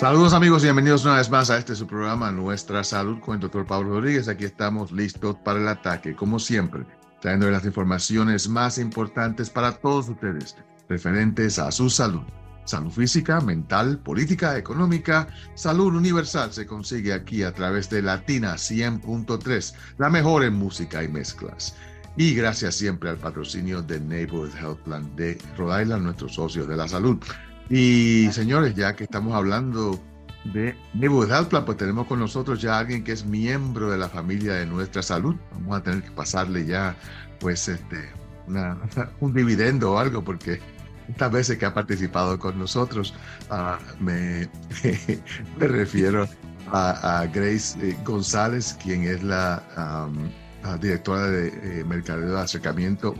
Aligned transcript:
Saludos 0.00 0.32
amigos 0.32 0.62
y 0.62 0.64
bienvenidos 0.64 1.04
una 1.04 1.16
vez 1.16 1.28
más 1.28 1.50
a 1.50 1.58
este 1.58 1.76
su 1.76 1.86
programa 1.86 2.32
Nuestra 2.32 2.82
Salud 2.82 3.20
con 3.20 3.34
el 3.34 3.40
doctor 3.40 3.66
Pablo 3.66 3.90
Rodríguez. 3.90 4.28
Aquí 4.28 4.46
estamos 4.46 4.92
listos 4.92 5.36
para 5.44 5.60
el 5.60 5.68
ataque, 5.68 6.16
como 6.16 6.38
siempre, 6.38 6.86
trayendo 7.20 7.50
las 7.50 7.66
informaciones 7.66 8.48
más 8.48 8.78
importantes 8.78 9.50
para 9.50 9.72
todos 9.72 10.08
ustedes 10.08 10.56
referentes 10.88 11.58
a 11.58 11.70
su 11.70 11.90
salud. 11.90 12.22
Salud 12.64 12.90
física, 12.90 13.42
mental, 13.42 13.98
política, 13.98 14.56
económica, 14.56 15.28
salud 15.54 15.94
universal 15.94 16.50
se 16.50 16.64
consigue 16.64 17.12
aquí 17.12 17.42
a 17.42 17.52
través 17.52 17.90
de 17.90 18.00
Latina 18.00 18.54
100.3, 18.54 19.74
la 19.98 20.08
mejor 20.08 20.44
en 20.44 20.54
música 20.54 21.04
y 21.04 21.08
mezclas. 21.08 21.76
Y 22.16 22.34
gracias 22.34 22.74
siempre 22.76 23.10
al 23.10 23.18
patrocinio 23.18 23.82
de 23.82 24.00
Neighborhood 24.00 24.56
Health 24.56 24.80
Plan 24.80 25.14
de 25.14 25.36
Rhode 25.58 25.82
Island, 25.82 26.04
nuestros 26.04 26.36
socios 26.36 26.66
de 26.66 26.76
la 26.76 26.88
salud. 26.88 27.18
Y 27.70 28.28
señores, 28.32 28.74
ya 28.74 28.96
que 28.96 29.04
estamos 29.04 29.32
hablando 29.32 29.98
de 30.44 30.74
Health 31.00 31.48
Plan, 31.48 31.64
pues 31.64 31.78
tenemos 31.78 32.08
con 32.08 32.18
nosotros 32.18 32.60
ya 32.60 32.78
alguien 32.80 33.04
que 33.04 33.12
es 33.12 33.24
miembro 33.24 33.90
de 33.90 33.96
la 33.96 34.08
familia 34.08 34.54
de 34.54 34.66
nuestra 34.66 35.02
salud. 35.02 35.36
Vamos 35.52 35.78
a 35.78 35.82
tener 35.84 36.02
que 36.02 36.10
pasarle 36.10 36.66
ya, 36.66 36.96
pues, 37.38 37.68
este, 37.68 38.10
un 39.20 39.32
dividendo 39.32 39.92
o 39.92 39.98
algo, 39.98 40.24
porque 40.24 40.60
estas 41.08 41.30
veces 41.30 41.58
que 41.58 41.66
ha 41.66 41.72
participado 41.72 42.40
con 42.40 42.58
nosotros, 42.58 43.14
uh, 43.50 44.02
me, 44.02 44.48
me, 45.58 45.66
refiero 45.68 46.28
a, 46.72 47.20
a 47.20 47.26
Grace 47.26 47.78
eh, 47.80 47.96
González, 48.04 48.76
quien 48.82 49.04
es 49.04 49.22
la 49.22 50.08
um, 50.08 50.80
directora 50.80 51.28
de 51.28 51.48
eh, 51.80 51.84
Mercadeo 51.84 52.32
de 52.32 52.40
Acercamiento 52.40 53.14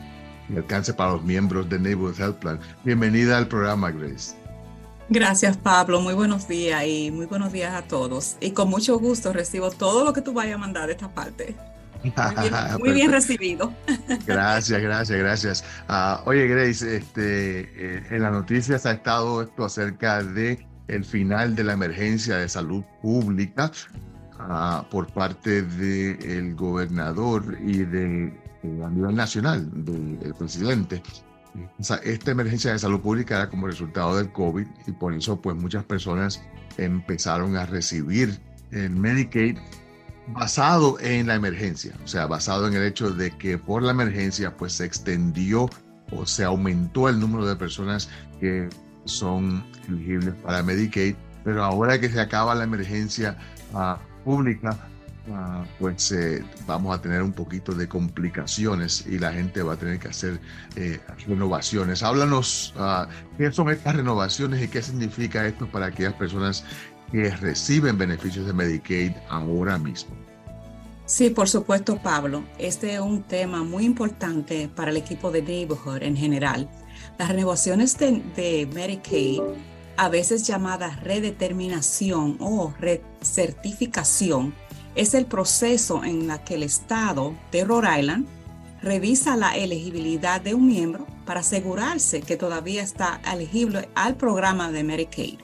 y 0.53 0.57
Alcance 0.57 0.93
para 0.93 1.13
los 1.13 1.23
miembros 1.23 1.69
de 1.69 1.79
Neighborhood 1.79 2.21
Health 2.21 2.39
Plan. 2.39 2.61
Bienvenida 2.85 3.39
al 3.39 3.49
programa, 3.49 3.91
Grace. 3.91 4.35
Gracias, 5.09 5.57
Pablo. 5.57 6.01
Muy 6.01 6.15
buenos 6.15 6.47
días 6.47 6.85
y 6.87 7.11
muy 7.11 7.27
buenos 7.27 7.53
días 7.53 7.75
a 7.75 7.83
todos. 7.83 8.37
Y 8.41 8.53
con 8.53 8.71
mucho 8.71 8.99
gusto 8.99 9.33
recibo 9.33 9.71
todo 9.71 10.05
lo 10.05 10.12
que 10.12 10.23
tú 10.23 10.33
vayas 10.33 10.55
a 10.55 10.59
mandar 10.59 10.87
de 10.87 10.92
esta 10.92 11.12
parte. 11.12 11.57
Muy 12.03 12.12
bien, 12.12 12.55
muy 12.79 12.92
bien 12.92 13.11
recibido. 13.11 13.73
Gracias, 14.27 14.81
gracias, 14.81 15.19
gracias. 15.19 15.65
Uh, 15.89 16.29
oye, 16.29 16.47
Grace, 16.47 16.97
este, 16.97 17.61
eh, 17.61 18.03
en 18.11 18.23
las 18.23 18.33
noticias 18.33 18.87
ha 18.87 18.92
estado 18.92 19.42
esto 19.42 19.64
acerca 19.64 20.23
de 20.23 20.67
el 20.89 21.05
final 21.05 21.55
de 21.55 21.64
la 21.64 21.75
emergencia 21.75 22.37
de 22.37 22.48
salud 22.48 22.83
pública 23.03 23.70
uh, 24.39 24.89
por 24.91 25.12
parte 25.12 25.62
del 25.62 26.55
gobernador 26.55 27.59
y 27.61 27.79
de, 27.79 28.33
eh, 28.62 28.83
a 28.84 28.91
nivel 28.91 29.14
nacional 29.14 29.69
del 29.84 30.34
presidente. 30.34 31.03
O 31.78 31.83
sea, 31.83 31.97
esta 31.97 32.30
emergencia 32.30 32.72
de 32.72 32.78
salud 32.78 33.00
pública 33.00 33.36
era 33.36 33.50
como 33.50 33.67
resultado 33.67 34.17
del 34.17 34.30
COVID 34.33 34.67
y 34.86 34.92
por 34.92 35.14
eso 35.14 35.41
pues 35.41 35.56
muchas 35.56 35.84
personas 35.84 36.42
empezaron 36.77 37.56
a 37.56 37.67
recibir 37.67 38.39
el 38.70 38.91
Medicaid 38.91 39.58
basado 40.28 40.98
en 41.00 41.27
la 41.27 41.34
emergencia, 41.34 41.92
o 42.05 42.06
sea, 42.06 42.27
basado 42.27 42.69
en 42.69 42.75
el 42.75 42.84
hecho 42.84 43.11
de 43.11 43.33
que 43.33 43.58
por 43.58 43.83
la 43.83 43.91
emergencia 43.91 44.56
pues 44.56 44.74
se 44.74 44.84
extendió 44.84 45.69
o 46.12 46.27
se 46.27 46.45
aumentó 46.45 47.08
el 47.08 47.19
número 47.19 47.47
de 47.47 47.56
personas 47.56 48.08
que 48.39 48.69
son 49.05 49.64
elegibles 49.89 50.34
para 50.36 50.62
Medicaid, 50.62 51.17
pero 51.45 51.64
ahora 51.64 52.00
que 52.00 52.08
se 52.08 52.20
acaba 52.20 52.55
la 52.55 52.64
emergencia 52.64 53.36
uh, 53.72 53.97
pública, 54.24 54.77
uh, 55.29 55.65
pues 55.79 56.13
eh, 56.13 56.45
vamos 56.67 56.97
a 56.97 57.01
tener 57.01 57.23
un 57.23 57.33
poquito 57.33 57.73
de 57.73 57.89
complicaciones 57.89 59.07
y 59.07 59.19
la 59.19 59.33
gente 59.33 59.63
va 59.63 59.75
a 59.75 59.77
tener 59.77 59.99
que 59.99 60.09
hacer 60.09 60.41
eh, 60.77 61.01
renovaciones. 61.27 62.03
Háblanos 62.03 62.75
uh, 62.77 63.09
qué 63.37 63.53
son 63.53 63.71
estas 63.71 63.97
renovaciones 63.97 64.63
y 64.63 64.69
qué 64.69 64.83
significa 64.83 65.47
esto 65.47 65.67
para 65.71 65.87
aquellas 65.87 66.15
personas 66.15 66.65
que 67.13 67.31
reciben 67.37 67.98
beneficios 67.98 68.47
de 68.47 68.53
Medicaid 68.53 69.13
ahora 69.29 69.79
mismo. 69.79 70.15
Sí, 71.07 71.31
por 71.31 71.48
supuesto, 71.48 71.97
Pablo. 71.97 72.45
Este 72.57 72.95
es 72.95 73.01
un 73.01 73.25
tema 73.25 73.65
muy 73.65 73.85
importante 73.85 74.69
para 74.69 74.92
el 74.92 74.97
equipo 74.97 75.33
de 75.33 75.42
Neighborhood 75.42 76.05
en 76.05 76.17
general. 76.17 76.70
Las 77.19 77.30
renovaciones 77.30 77.98
de 77.98 78.69
Medicaid, 78.73 79.41
a 79.97 80.09
veces 80.09 80.47
llamadas 80.47 81.03
redeterminación 81.03 82.36
o 82.39 82.73
recertificación, 82.79 84.55
es 84.95 85.14
el 85.14 85.27
proceso 85.27 86.05
en 86.05 86.27
la 86.27 86.45
que 86.45 86.55
el 86.55 86.62
Estado 86.62 87.34
de 87.52 87.64
Rhode 87.64 88.01
Island 88.01 88.27
revisa 88.83 89.36
la 89.36 89.56
elegibilidad 89.56 90.40
de 90.40 90.55
un 90.55 90.67
miembro 90.67 91.06
para 91.27 91.40
asegurarse 91.40 92.23
que 92.23 92.36
todavía 92.36 92.83
está 92.83 93.20
elegible 93.30 93.89
al 93.95 94.17
programa 94.17 94.73
de 94.73 94.83
Medicaid. 94.83 95.39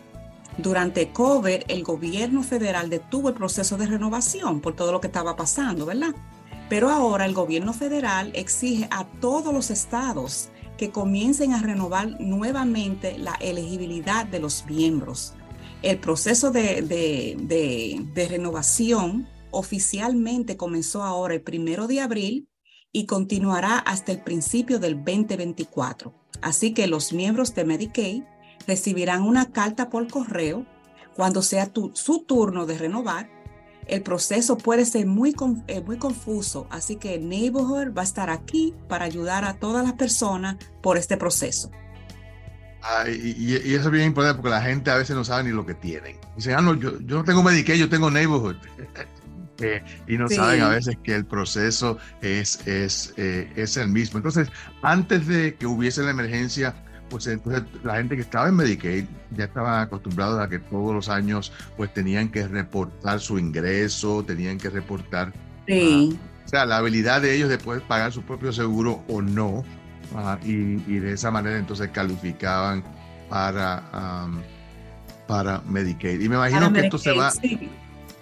Durante 0.59 1.13
COVID, 1.13 1.65
el 1.69 1.85
gobierno 1.85 2.43
federal 2.43 2.89
detuvo 2.89 3.29
el 3.29 3.35
proceso 3.35 3.77
de 3.77 3.87
renovación 3.87 4.61
por 4.61 4.75
todo 4.75 4.91
lo 4.91 5.01
que 5.01 5.09
estaba 5.09 5.37
pasando, 5.37 5.85
¿verdad? 5.85 6.15
Pero 6.71 6.89
ahora 6.91 7.27
el 7.27 7.35
gobierno 7.35 7.73
federal 7.73 8.33
exige 8.35 8.89
a 8.91 9.05
todos 9.21 9.53
los 9.53 9.71
estados 9.71 10.49
que 10.79 10.91
comiencen 10.91 11.53
a 11.53 11.63
renovar 11.63 12.21
nuevamente 12.21 13.19
la 13.19 13.35
elegibilidad 13.35 14.27
de 14.27 14.41
los 14.41 14.65
miembros. 14.67 15.35
El 15.83 15.99
proceso 15.99 16.51
de, 16.51 16.83
de, 16.83 17.37
de, 17.39 18.03
de 18.15 18.29
renovación 18.29 19.29
oficialmente 19.57 20.57
comenzó 20.57 21.03
ahora 21.03 21.35
el 21.35 21.43
primero 21.43 21.87
de 21.87 22.01
abril 22.01 22.49
y 22.93 23.07
continuará 23.07 23.79
hasta 23.79 24.13
el 24.13 24.23
principio 24.23 24.79
del 24.79 24.97
2024. 24.97 26.15
Así 26.43 26.75
que 26.75 26.87
los 26.87 27.13
miembros 27.13 27.55
de 27.55 27.65
Medicaid 27.65 28.23
recibirán 28.67 29.23
una 29.23 29.53
carta 29.53 29.89
por 29.91 30.09
correo 30.09 30.67
cuando 31.15 31.43
sea 31.43 31.67
tu, 31.67 31.91
su 31.95 32.25
turno 32.25 32.67
de 32.67 32.79
renovar. 32.79 33.31
El 33.87 34.03
proceso 34.03 34.59
puede 34.59 34.85
ser 34.85 35.07
muy, 35.07 35.35
eh, 35.69 35.81
muy 35.81 35.97
confuso, 35.97 36.67
así 36.71 36.97
que 36.97 37.19
Neighborhood 37.19 37.97
va 37.97 38.03
a 38.03 38.05
estar 38.05 38.31
aquí 38.31 38.75
para 38.89 39.05
ayudar 39.05 39.45
a 39.45 39.59
todas 39.59 39.85
las 39.85 39.95
personas 39.95 40.57
por 40.83 40.99
este 40.99 41.17
proceso. 41.17 41.71
Y, 43.09 43.53
y, 43.53 43.75
eso 43.75 43.87
es 43.87 43.91
bien 43.91 44.07
importante 44.07 44.37
porque 44.37 44.51
la 44.51 44.63
gente 44.63 44.91
a 44.91 44.97
veces 44.97 45.17
no 45.17 45.25
sabe 45.25 45.45
ni 45.45 45.51
lo 45.51 45.67
que 45.67 45.75
tienen. 45.75 46.17
Dicen, 46.37 46.55
ah, 46.57 46.61
no, 46.61 46.75
yo, 46.75 47.01
yo 47.01 47.17
no 47.17 47.25
tengo 47.25 47.43
Medicaid, 47.43 47.81
yo 47.81 47.89
tengo 47.89 48.11
Neighborhood. 48.11 48.57
Eh, 49.61 49.83
y 50.07 50.19
no 50.19 50.29
sí. 50.29 50.35
saben 50.35 50.61
a 50.63 50.69
veces 50.69 50.97
que 51.03 51.15
el 51.15 51.25
proceso 51.25 51.99
es, 52.21 52.67
es, 52.67 53.15
eh, 53.17 53.51
es 53.57 53.77
el 53.77 53.89
mismo. 53.89 54.19
Entonces, 54.19 54.49
antes 54.83 55.27
de 55.27 55.55
que 55.55 55.67
hubiese 55.67 56.03
la 56.03 56.11
emergencia, 56.11 56.75
pues 57.09 57.27
entonces 57.27 57.63
la 57.85 57.97
gente 57.97 58.17
que 58.17 58.23
estaba 58.23 58.49
en 58.49 58.57
Medicaid 58.57 59.05
ya 59.31 59.45
estaba 59.45 59.83
acostumbrada 59.83 60.45
a 60.45 60.49
que 60.49 60.59
todos 60.59 60.95
los 60.95 61.09
años 61.09 61.53
pues 61.77 61.93
tenían 61.95 62.29
que 62.31 62.47
reportar 62.49 63.21
su 63.21 63.39
ingreso, 63.39 64.25
tenían 64.25 64.59
que 64.59 64.71
reportar 64.71 65.33
sí. 65.67 66.11
uh, 66.13 66.45
o 66.47 66.49
sea, 66.49 66.65
la 66.65 66.79
habilidad 66.79 67.23
de 67.23 67.35
ellos 67.35 67.49
de 67.49 67.59
poder 67.59 67.83
pagar 67.83 68.13
su 68.13 68.23
propio 68.23 68.53
seguro 68.53 69.03
o 69.09 69.21
no, 69.21 69.65
uh, 70.13 70.45
y, 70.45 70.83
y, 70.87 70.99
de 71.01 71.13
esa 71.13 71.31
manera 71.31 71.59
entonces 71.59 71.91
calificaban 71.91 72.85
para, 73.29 73.83
um, 74.27 74.41
para 75.27 75.61
Medicaid. 75.63 76.21
Y 76.21 76.29
me 76.29 76.37
imagino 76.37 76.61
para 76.61 76.73
que 76.73 76.81
Medicaid, 76.83 76.95
esto 76.95 76.99
se 76.99 77.13
va... 77.13 77.31
Sí. 77.33 77.69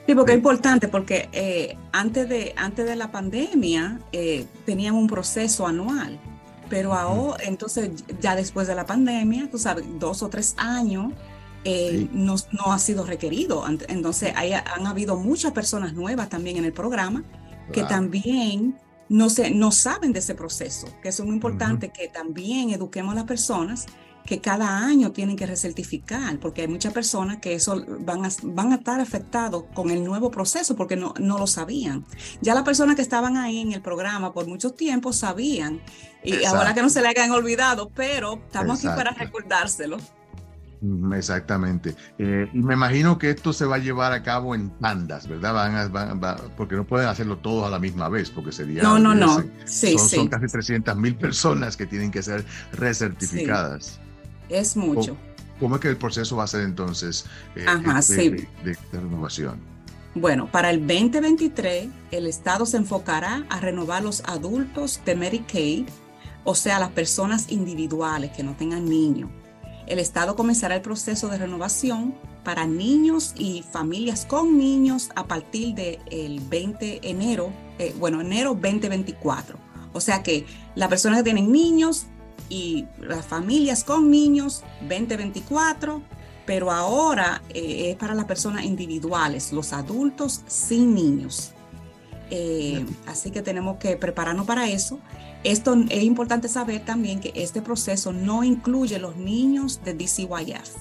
Sí, 0.06 0.14
porque 0.14 0.32
es 0.32 0.38
importante, 0.38 0.88
porque 0.88 1.28
eh, 1.32 1.76
antes, 1.92 2.28
de, 2.28 2.52
antes 2.56 2.84
de 2.86 2.96
la 2.96 3.10
pandemia 3.10 4.00
eh, 4.12 4.46
tenían 4.66 4.94
un 4.94 5.06
proceso 5.06 5.66
anual 5.66 6.20
pero 6.68 6.94
ahora, 6.94 7.44
entonces, 7.44 7.90
ya 8.20 8.34
después 8.34 8.66
de 8.66 8.74
la 8.74 8.86
pandemia, 8.86 9.48
tú 9.50 9.58
sabes, 9.58 9.84
dos 9.98 10.22
o 10.22 10.28
tres 10.28 10.54
años, 10.56 11.12
eh, 11.64 11.90
sí. 11.90 12.10
no, 12.12 12.36
no, 12.52 12.72
ha 12.72 12.78
sido 12.78 13.04
requerido. 13.04 13.64
Entonces, 13.88 14.32
hay, 14.34 14.52
han 14.52 14.86
habido 14.86 15.16
muchas 15.16 15.52
personas 15.52 15.94
nuevas 15.94 16.28
también 16.28 16.56
en 16.56 16.64
el 16.64 16.72
programa 16.72 17.22
que 17.72 17.80
wow. 17.80 17.88
también 17.88 18.78
no, 19.08 19.30
se, 19.30 19.50
no 19.50 19.70
saben 19.72 20.12
de 20.12 20.18
ese 20.18 20.34
proceso, 20.34 20.88
que 21.02 21.08
eso 21.10 21.22
es 21.22 21.26
muy 21.26 21.36
importante, 21.36 21.86
uh 21.86 21.90
-huh. 21.90 21.92
que 21.92 22.08
también 22.08 22.70
eduquemos 22.70 23.12
a 23.12 23.14
las 23.14 23.24
personas 23.24 23.86
que 24.26 24.40
cada 24.40 24.78
año 24.78 25.12
tienen 25.12 25.36
que 25.36 25.46
recertificar, 25.46 26.38
porque 26.38 26.62
hay 26.62 26.68
muchas 26.68 26.92
personas 26.92 27.38
que 27.38 27.54
eso 27.54 27.84
van 28.00 28.24
a, 28.24 28.28
van 28.42 28.72
a 28.72 28.76
estar 28.76 29.00
afectados 29.00 29.64
con 29.74 29.90
el 29.90 30.02
nuevo 30.04 30.30
proceso 30.30 30.74
porque 30.76 30.96
no, 30.96 31.14
no 31.18 31.38
lo 31.38 31.46
sabían. 31.46 32.04
Ya 32.40 32.54
las 32.54 32.62
personas 32.62 32.96
que 32.96 33.02
estaban 33.02 33.36
ahí 33.36 33.60
en 33.60 33.72
el 33.72 33.82
programa 33.82 34.32
por 34.32 34.46
mucho 34.46 34.70
tiempo 34.70 35.12
sabían, 35.12 35.80
y 36.22 36.32
Exacto. 36.32 36.58
ahora 36.58 36.74
que 36.74 36.82
no 36.82 36.88
se 36.88 37.02
le 37.02 37.08
hayan 37.08 37.30
olvidado, 37.32 37.90
pero 37.94 38.40
estamos 38.46 38.78
Exacto. 38.78 39.00
aquí 39.00 39.10
para 39.10 39.24
recordárselo. 39.24 39.98
Exactamente. 41.14 41.94
Eh, 42.18 42.48
y 42.52 42.58
me 42.58 42.74
imagino 42.74 43.18
que 43.18 43.30
esto 43.30 43.52
se 43.52 43.64
va 43.64 43.76
a 43.76 43.78
llevar 43.78 44.12
a 44.12 44.22
cabo 44.22 44.54
en 44.54 44.70
tandas, 44.78 45.26
¿verdad? 45.26 45.54
Van 45.54 45.74
a, 45.74 45.88
van, 45.88 46.20
van, 46.20 46.36
porque 46.56 46.76
no 46.76 46.84
pueden 46.84 47.08
hacerlo 47.08 47.38
todos 47.38 47.66
a 47.66 47.70
la 47.70 47.78
misma 47.78 48.08
vez, 48.08 48.30
porque 48.30 48.52
sería... 48.52 48.82
No, 48.82 48.98
no, 48.98 49.14
no. 49.14 49.42
Sí, 49.64 49.96
son, 49.96 50.08
sí. 50.08 50.16
son 50.16 50.28
casi 50.28 50.46
300 50.46 50.96
mil 50.96 51.16
personas 51.16 51.76
que 51.76 51.86
tienen 51.86 52.10
que 52.10 52.22
ser 52.22 52.44
recertificadas. 52.72 53.84
Sí. 53.84 54.03
Es 54.48 54.76
mucho. 54.76 55.16
¿Cómo 55.60 55.76
es 55.76 55.80
que 55.80 55.88
el 55.88 55.96
proceso 55.96 56.36
va 56.36 56.44
a 56.44 56.48
ser 56.48 56.62
entonces 56.62 57.26
eh, 57.56 57.64
Ajá, 57.66 57.96
de, 57.96 58.02
sí. 58.02 58.28
de, 58.28 58.48
de, 58.64 58.76
de, 58.92 59.00
renovación? 59.00 59.60
Bueno, 60.14 60.50
para 60.50 60.70
el 60.70 60.80
2023 60.80 61.88
el 62.10 62.26
Estado 62.26 62.66
se 62.66 62.76
enfocará 62.76 63.46
a 63.48 63.60
renovar 63.60 64.02
los 64.02 64.22
adultos 64.26 65.00
de 65.04 65.14
Medicaid, 65.14 65.86
o 66.44 66.54
sea, 66.54 66.78
las 66.78 66.90
personas 66.90 67.50
individuales 67.50 68.30
que 68.32 68.42
no 68.42 68.54
tengan 68.54 68.88
niños. 68.88 69.30
El 69.86 69.98
Estado 69.98 70.34
comenzará 70.34 70.76
el 70.76 70.82
proceso 70.82 71.28
de 71.28 71.38
renovación 71.38 72.14
para 72.42 72.66
niños 72.66 73.32
y 73.36 73.64
familias 73.70 74.26
con 74.26 74.56
niños 74.58 75.10
a 75.16 75.26
partir 75.26 75.74
del 75.74 76.40
20 76.40 76.84
de 76.84 77.00
enero, 77.02 77.52
eh, 77.78 77.94
bueno, 77.98 78.20
enero 78.20 78.50
2024. 78.50 79.58
O 79.92 80.00
sea 80.00 80.22
que 80.22 80.46
las 80.74 80.88
personas 80.88 81.18
que 81.18 81.24
tienen 81.24 81.50
niños 81.50 82.06
y 82.48 82.86
las 83.00 83.24
familias 83.24 83.84
con 83.84 84.10
niños 84.10 84.62
2024, 84.82 86.02
pero 86.46 86.70
ahora 86.70 87.42
eh, 87.50 87.90
es 87.90 87.96
para 87.96 88.14
las 88.14 88.26
personas 88.26 88.64
individuales, 88.64 89.52
los 89.52 89.72
adultos 89.72 90.42
sin 90.46 90.94
niños. 90.94 91.52
Eh, 92.30 92.84
así 93.06 93.30
que 93.30 93.42
tenemos 93.42 93.76
que 93.76 93.96
prepararnos 93.96 94.46
para 94.46 94.68
eso. 94.68 94.98
Esto 95.42 95.76
es 95.90 96.02
importante 96.02 96.48
saber 96.48 96.84
también 96.84 97.20
que 97.20 97.32
este 97.34 97.60
proceso 97.60 98.12
no 98.12 98.44
incluye 98.44 98.98
los 98.98 99.16
niños 99.16 99.80
de 99.84 99.94
DCYF. 99.94 100.74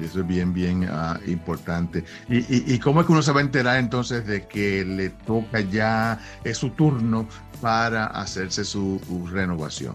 Eso 0.00 0.20
es 0.20 0.26
bien, 0.26 0.54
bien 0.54 0.88
ah, 0.90 1.20
importante. 1.26 2.04
¿Y, 2.28 2.78
cómo 2.78 3.00
es 3.00 3.06
que 3.06 3.12
uno 3.12 3.22
se 3.22 3.32
va 3.32 3.40
a 3.40 3.42
enterar 3.42 3.78
entonces 3.78 4.26
de 4.26 4.46
que 4.46 4.82
le 4.84 5.10
toca 5.10 5.60
ya, 5.60 6.18
es 6.42 6.56
su 6.56 6.70
turno 6.70 7.28
para 7.60 8.06
hacerse 8.06 8.64
su 8.64 8.98
renovación? 9.30 9.94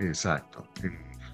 Eh, 0.00 0.06
exacto. 0.06 0.66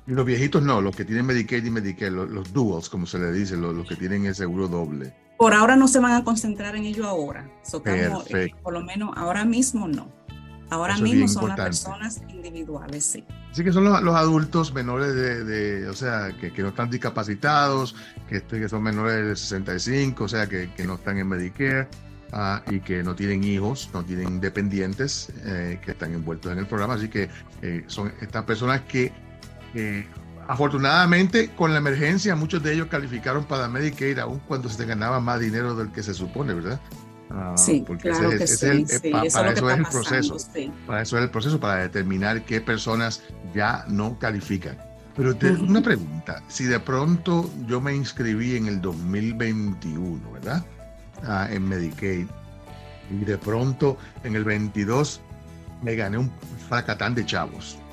Y 0.07 0.13
los 0.13 0.25
viejitos 0.27 0.63
no, 0.63 0.81
los 0.81 0.95
que 0.95 1.05
tienen 1.05 1.25
Medicaid 1.27 1.65
y 1.65 1.71
Medicare, 1.71 2.11
los, 2.11 2.29
los 2.31 2.53
duals, 2.53 2.89
como 2.89 3.07
se 3.07 3.19
le 3.19 3.33
dice, 3.33 3.57
los, 3.57 3.75
los 3.75 3.89
que 3.89 3.97
tienen 3.97 4.27
el 4.27 4.35
seguro 4.35 4.69
doble. 4.69 5.15
Por 5.39 5.53
ahora 5.53 5.77
no 5.77 5.87
se 5.89 5.99
van 5.99 6.13
a 6.13 6.25
concentrar 6.25 6.77
en 6.77 6.85
ello 6.85 7.07
ahora. 7.07 7.51
Eh, 7.85 8.49
por 8.63 8.73
lo 8.73 8.83
menos 8.83 9.11
ahora 9.17 9.45
mismo 9.45 9.87
no. 9.87 10.09
Ahora 10.71 10.97
mismo 10.99 11.29
son 11.29 11.49
las 11.49 11.59
personas 11.59 12.23
individuales, 12.29 13.05
sí. 13.05 13.25
Así 13.53 13.65
que 13.65 13.73
son 13.73 13.85
los, 13.85 14.15
adultos 14.15 14.75
menores 14.75 15.15
de, 15.15 15.89
o 15.89 15.95
sea, 15.95 16.31
que, 16.39 16.53
no 16.63 16.69
están 16.69 16.91
discapacitados, 16.91 17.95
que, 18.29 18.37
este, 18.37 18.61
que 18.61 18.69
son 18.69 18.83
menores 18.83 19.27
de 19.27 19.37
65, 19.37 20.25
o 20.25 20.29
sea, 20.29 20.47
que, 20.47 20.69
no 20.85 20.95
están 20.95 21.19
en 21.19 21.29
Medicare 21.29 21.89
ah, 22.33 22.63
y 22.69 22.81
que 22.81 23.03
no 23.03 23.15
tienen 23.15 23.45
hijos, 23.45 23.89
no 23.95 24.05
tienen 24.05 24.41
dependientes 24.41 25.33
eh, 25.45 25.81
que 25.83 25.93
están 25.93 26.13
envueltos 26.13 26.53
en 26.53 26.59
el 26.59 26.67
programa. 26.67 26.95
Así 26.95 27.09
que 27.09 27.31
eh, 27.63 27.85
son 27.87 28.13
estas 28.21 28.45
personas 28.45 28.83
que, 28.83 29.13
afortunadamente, 30.49 31.51
con 31.55 31.73
la 31.73 31.79
emergencia, 31.79 32.35
muchos 32.35 32.63
de 32.63 32.75
ellos 32.75 32.89
calificaron 32.89 33.45
para 33.45 33.69
Medicare, 33.69 34.21
aun 34.21 34.41
cuando 34.41 34.69
se 34.69 34.85
ganaba 34.85 35.21
más 35.21 35.41
dinero 35.41 35.77
del 35.77 35.93
que 35.93 36.03
se 36.03 36.13
supone, 36.13 36.53
¿verdad? 36.53 36.81
Ah, 37.31 37.55
sí, 37.57 37.85
claro 38.01 38.31
que 38.31 38.47
sí, 38.47 38.87
para 39.11 39.53
eso, 39.53 39.71
es 39.71 39.79
el 39.79 39.85
proceso. 39.85 40.37
Para 40.87 41.03
eso 41.03 41.17
es 41.19 41.25
el 41.25 41.31
proceso, 41.31 41.59
para 41.59 41.83
determinar 41.83 42.45
qué 42.45 42.61
personas 42.61 43.23
ya 43.55 43.85
no 43.89 44.19
califican. 44.19 44.79
Pero 45.17 45.35
una 45.63 45.81
pregunta, 45.81 46.43
si 46.49 46.65
de 46.65 46.79
pronto 46.79 47.51
yo 47.67 47.81
me 47.81 47.95
inscribí 47.95 48.57
en 48.57 48.67
el 48.67 48.81
2021, 48.81 50.31
¿verdad? 50.33 50.65
Ah, 51.25 51.49
en 51.51 51.67
Medicaid, 51.67 52.27
y 53.11 53.25
de 53.25 53.39
pronto 53.39 53.97
en 54.25 54.37
el 54.37 54.45
22 54.45 55.21
me 55.83 55.97
gané 55.97 56.19
un 56.19 56.31
fracatán 56.69 57.15
de 57.15 57.27
chavos. 57.27 57.79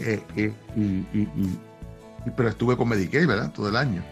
Eh, 0.00 0.22
eh, 0.36 0.52
y, 0.76 1.06
pero 2.36 2.48
estuve 2.48 2.76
con 2.76 2.88
Medicaid, 2.88 3.26
¿verdad? 3.26 3.52
Todo 3.52 3.68
el 3.68 3.76
año 3.76 4.02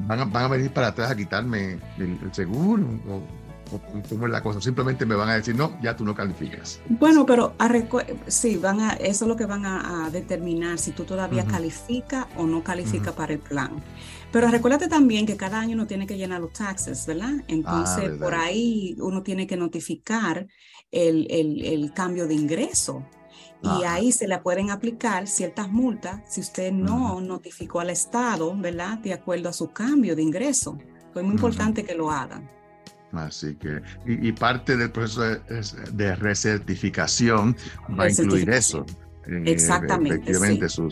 van 0.00 0.20
a, 0.20 0.24
van 0.24 0.44
a 0.44 0.48
venir 0.48 0.70
para 0.70 0.88
atrás 0.88 1.10
a 1.10 1.16
quitarme 1.16 1.78
el, 1.98 2.18
seguro 2.32 2.84
o, 3.08 3.22
cómo 4.08 4.26
es 4.26 4.32
la 4.32 4.42
cosa. 4.42 4.60
Simplemente 4.60 5.04
me 5.04 5.14
van 5.14 5.28
a 5.28 5.34
decir, 5.34 5.54
no, 5.54 5.78
ya 5.82 5.94
tú 5.94 6.04
no 6.04 6.14
calificas. 6.14 6.80
Bueno, 6.88 7.26
pero 7.26 7.54
sí, 8.26 8.56
van 8.56 8.80
a, 8.80 8.92
eso 8.92 9.24
es 9.24 9.28
lo 9.28 9.36
que 9.36 9.44
van 9.44 9.66
a, 9.66 10.08
determinar 10.10 10.78
si 10.78 10.92
tú 10.92 11.04
todavía 11.04 11.44
calificas 11.44 12.26
o 12.36 12.46
no 12.46 12.62
calificas 12.64 13.12
para 13.12 13.34
el 13.34 13.40
plan. 13.40 13.72
Pero 14.32 14.48
recuérdate 14.48 14.88
también 14.88 15.26
que 15.26 15.36
cada 15.36 15.60
año 15.60 15.74
uno 15.74 15.86
tiene 15.86 16.06
que 16.06 16.16
llenar 16.16 16.40
los 16.40 16.52
taxes, 16.52 17.06
¿verdad? 17.06 17.32
Entonces, 17.46 18.10
ah, 18.14 18.18
por 18.18 18.34
ahí 18.34 18.96
uno 19.00 19.22
tiene 19.22 19.46
que 19.46 19.56
notificar 19.56 20.46
el, 20.90 21.26
el, 21.30 21.64
el 21.64 21.92
cambio 21.92 22.26
de 22.26 22.34
ingreso 22.34 23.04
y 23.62 23.84
ahí 23.84 24.12
se 24.12 24.28
le 24.28 24.38
pueden 24.38 24.70
aplicar 24.70 25.26
ciertas 25.26 25.68
multas 25.68 26.20
si 26.28 26.40
usted 26.40 26.72
no 26.72 27.20
notificó 27.20 27.80
al 27.80 27.90
Estado, 27.90 28.54
¿verdad? 28.56 28.98
De 28.98 29.12
acuerdo 29.12 29.48
a 29.48 29.52
su 29.52 29.70
cambio 29.70 30.14
de 30.14 30.22
ingreso. 30.22 30.78
Es 31.14 31.22
muy 31.22 31.32
importante 31.32 31.84
que 31.84 31.94
lo 31.94 32.10
hagan. 32.10 32.48
Así 33.12 33.56
que, 33.56 33.80
y, 34.06 34.32
parte 34.32 34.76
del 34.76 34.90
proceso 34.90 35.22
de, 35.22 36.14
recertificación 36.14 37.56
va 37.98 38.04
a 38.04 38.10
incluir 38.10 38.50
eso. 38.50 38.84
Eh, 39.26 39.42
Exactamente. 39.46 40.14
efectivamente, 40.14 40.68
su, 40.68 40.90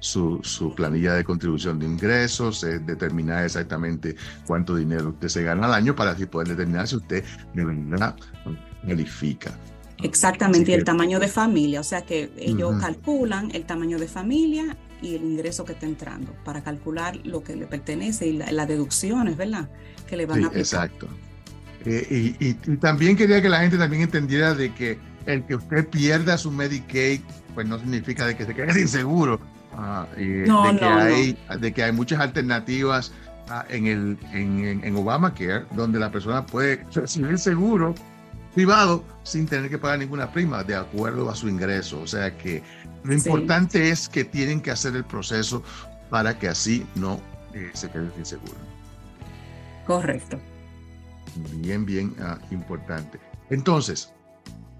su, 0.00 0.40
su, 0.42 0.74
planilla 0.74 1.14
de 1.14 1.24
contribución 1.24 1.78
de 1.78 1.86
ingresos, 1.86 2.62
determinar 2.62 3.44
exactamente 3.44 4.16
cuánto 4.46 4.76
dinero 4.76 5.10
usted 5.10 5.28
se 5.28 5.42
gana 5.42 5.66
al 5.66 5.74
año 5.74 5.94
para 5.94 6.12
así 6.12 6.26
poder 6.26 6.48
determinar 6.48 6.88
si 6.88 6.96
usted 6.96 7.24
de 7.54 7.64
verdad 7.64 8.16
califica. 8.86 9.52
Exactamente, 10.02 10.70
y 10.70 10.74
el 10.74 10.84
tamaño 10.84 11.18
de 11.18 11.28
familia, 11.28 11.80
o 11.80 11.84
sea 11.84 12.02
que 12.02 12.30
ellos 12.36 12.80
calculan 12.80 13.50
el 13.52 13.64
tamaño 13.64 13.98
de 13.98 14.06
familia 14.06 14.76
y 15.02 15.14
el 15.14 15.22
ingreso 15.22 15.64
que 15.64 15.72
está 15.72 15.86
entrando 15.86 16.32
para 16.44 16.62
calcular 16.62 17.16
lo 17.24 17.42
que 17.42 17.56
le 17.56 17.66
pertenece 17.66 18.28
y 18.28 18.32
las 18.32 18.68
deducciones, 18.68 19.36
¿verdad? 19.36 19.68
Que 20.06 20.16
le 20.16 20.26
van 20.26 20.44
a 20.44 20.46
aplicar. 20.48 20.60
Exacto. 20.60 21.08
Eh, 21.84 22.34
y, 22.38 22.54
también 22.76 23.16
quería 23.16 23.40
que 23.40 23.48
la 23.48 23.60
gente 23.60 23.78
también 23.78 24.02
entendiera 24.02 24.54
de 24.54 24.72
que 24.74 24.98
el 25.26 25.44
que 25.44 25.56
usted 25.56 25.88
pierda 25.88 26.38
su 26.38 26.50
Medicaid, 26.50 27.20
pues 27.54 27.66
no 27.66 27.78
significa 27.78 28.26
de 28.26 28.36
que 28.36 28.44
se 28.44 28.54
quede 28.54 28.72
sin 28.74 28.88
seguro. 28.88 29.40
Ah, 29.72 30.06
no, 30.16 30.72
de, 30.72 30.78
que 30.78 30.84
hay, 30.84 31.38
de 31.60 31.72
que 31.72 31.82
hay 31.84 31.92
muchas 31.92 32.20
alternativas 32.20 33.12
ah, 33.48 33.64
en, 33.68 33.86
el, 33.86 34.18
en, 34.32 34.80
en 34.82 34.96
Obamacare 34.96 35.66
donde 35.76 36.00
la 36.00 36.10
persona 36.10 36.44
puede 36.44 36.84
recibir 36.92 37.38
seguro 37.38 37.94
privado 38.58 39.04
sin 39.22 39.46
tener 39.46 39.70
que 39.70 39.78
pagar 39.78 40.00
ninguna 40.00 40.32
prima 40.32 40.64
de 40.64 40.74
acuerdo 40.74 41.30
a 41.30 41.36
su 41.36 41.48
ingreso. 41.48 42.00
O 42.00 42.08
sea 42.08 42.36
que 42.36 42.60
lo 43.04 43.14
importante 43.14 43.88
es 43.88 44.08
que 44.08 44.24
tienen 44.24 44.60
que 44.60 44.72
hacer 44.72 44.96
el 44.96 45.04
proceso 45.04 45.62
para 46.10 46.36
que 46.36 46.48
así 46.48 46.84
no 46.96 47.20
eh, 47.54 47.70
se 47.72 47.88
queden 47.88 48.12
inseguros. 48.18 48.56
Correcto. 49.86 50.40
Bien, 51.52 51.86
bien 51.86 52.16
ah, 52.20 52.36
importante. 52.50 53.20
Entonces, 53.48 54.12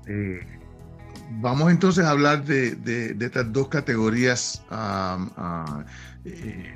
eh, 0.08 0.40
vamos 1.40 1.70
entonces 1.70 2.04
a 2.04 2.11
hablar 2.11 2.44
de, 2.44 2.75
de, 2.75 3.25
estas 3.25 3.52
dos 3.52 3.68
categorías, 3.68 4.61
ah, 4.70 5.85
eh, 6.25 6.75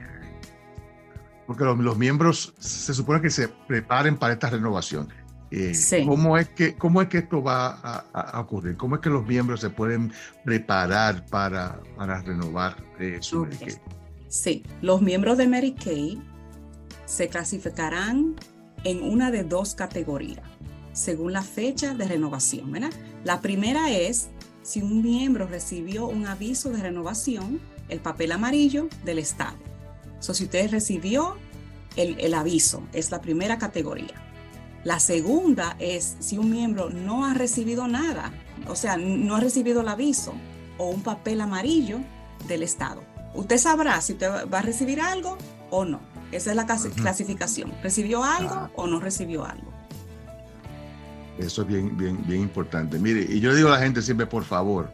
porque 1.48 1.64
los, 1.64 1.98
miembros 1.98 2.54
se 2.60 2.94
supone 2.94 3.20
que 3.20 3.30
se 3.30 3.48
preparen 3.48 4.16
para 4.16 4.34
esta 4.34 4.50
renovación. 4.50 5.08
Eh, 5.54 5.72
¿cómo, 6.06 6.38
es 6.38 6.48
que, 6.48 6.74
¿Cómo 6.76 7.02
es 7.02 7.08
que 7.08 7.18
esto 7.18 7.42
va 7.42 8.04
a, 8.12 8.40
ocurrir? 8.40 8.76
¿Cómo 8.78 8.94
es 8.94 9.02
que 9.02 9.10
los 9.10 9.26
miembros 9.26 9.60
se 9.60 9.68
pueden 9.68 10.10
preparar 10.44 11.26
para, 11.26 11.78
para 11.94 12.22
renovar 12.22 12.82
eh, 12.98 13.18
su 13.20 13.44
Medicaid? 13.44 13.76
Sí, 14.28 14.64
los 14.80 15.02
miembros 15.02 15.36
de 15.36 15.46
Medicaid 15.46 16.18
se 17.04 17.28
clasificarán 17.28 18.34
en 18.84 19.02
una 19.02 19.30
de 19.30 19.44
dos 19.44 19.74
categorías 19.74 20.52
según 20.92 21.32
la 21.32 21.42
fecha 21.42 21.94
de 21.94 22.06
renovación. 22.06 22.70
¿verdad? 22.70 22.92
La 23.24 23.40
primera 23.40 23.90
es 23.90 24.30
si 24.62 24.80
un 24.80 25.02
miembro 25.02 25.46
recibió 25.46 26.06
un 26.06 26.26
aviso 26.26 26.70
de 26.70 26.82
renovación, 26.82 27.60
el 27.88 28.00
papel 28.00 28.32
amarillo 28.32 28.88
del 29.04 29.18
Estado. 29.18 29.56
So, 30.20 30.34
si 30.34 30.44
usted 30.44 30.70
recibió 30.70 31.36
el, 31.96 32.18
el 32.20 32.32
aviso, 32.34 32.86
es 32.92 33.10
la 33.10 33.20
primera 33.20 33.58
categoría. 33.58 34.21
La 34.84 34.98
segunda 34.98 35.76
es 35.78 36.16
si 36.18 36.38
un 36.38 36.50
miembro 36.50 36.90
no 36.90 37.24
ha 37.24 37.34
recibido 37.34 37.86
nada, 37.86 38.32
o 38.66 38.74
sea, 38.74 38.96
no 38.96 39.36
ha 39.36 39.40
recibido 39.40 39.80
el 39.82 39.88
aviso 39.88 40.34
o 40.78 40.90
un 40.90 41.02
papel 41.02 41.40
amarillo 41.40 42.00
del 42.48 42.62
Estado. 42.62 43.02
Usted 43.34 43.58
sabrá 43.58 44.00
si 44.00 44.14
usted 44.14 44.28
va 44.52 44.58
a 44.58 44.62
recibir 44.62 45.00
algo 45.00 45.38
o 45.70 45.84
no. 45.84 46.00
Esa 46.32 46.50
es 46.50 46.56
la 46.56 46.66
clasificación. 46.66 47.72
¿Recibió 47.82 48.24
algo 48.24 48.54
ah. 48.54 48.70
o 48.74 48.86
no 48.86 48.98
recibió 49.00 49.44
algo? 49.44 49.70
Eso 51.38 51.62
es 51.62 51.68
bien, 51.68 51.96
bien, 51.96 52.18
bien 52.26 52.42
importante. 52.42 52.98
Mire, 52.98 53.26
y 53.28 53.40
yo 53.40 53.54
digo 53.54 53.68
a 53.68 53.72
la 53.72 53.84
gente 53.84 54.02
siempre, 54.02 54.26
por 54.26 54.44
favor, 54.44 54.90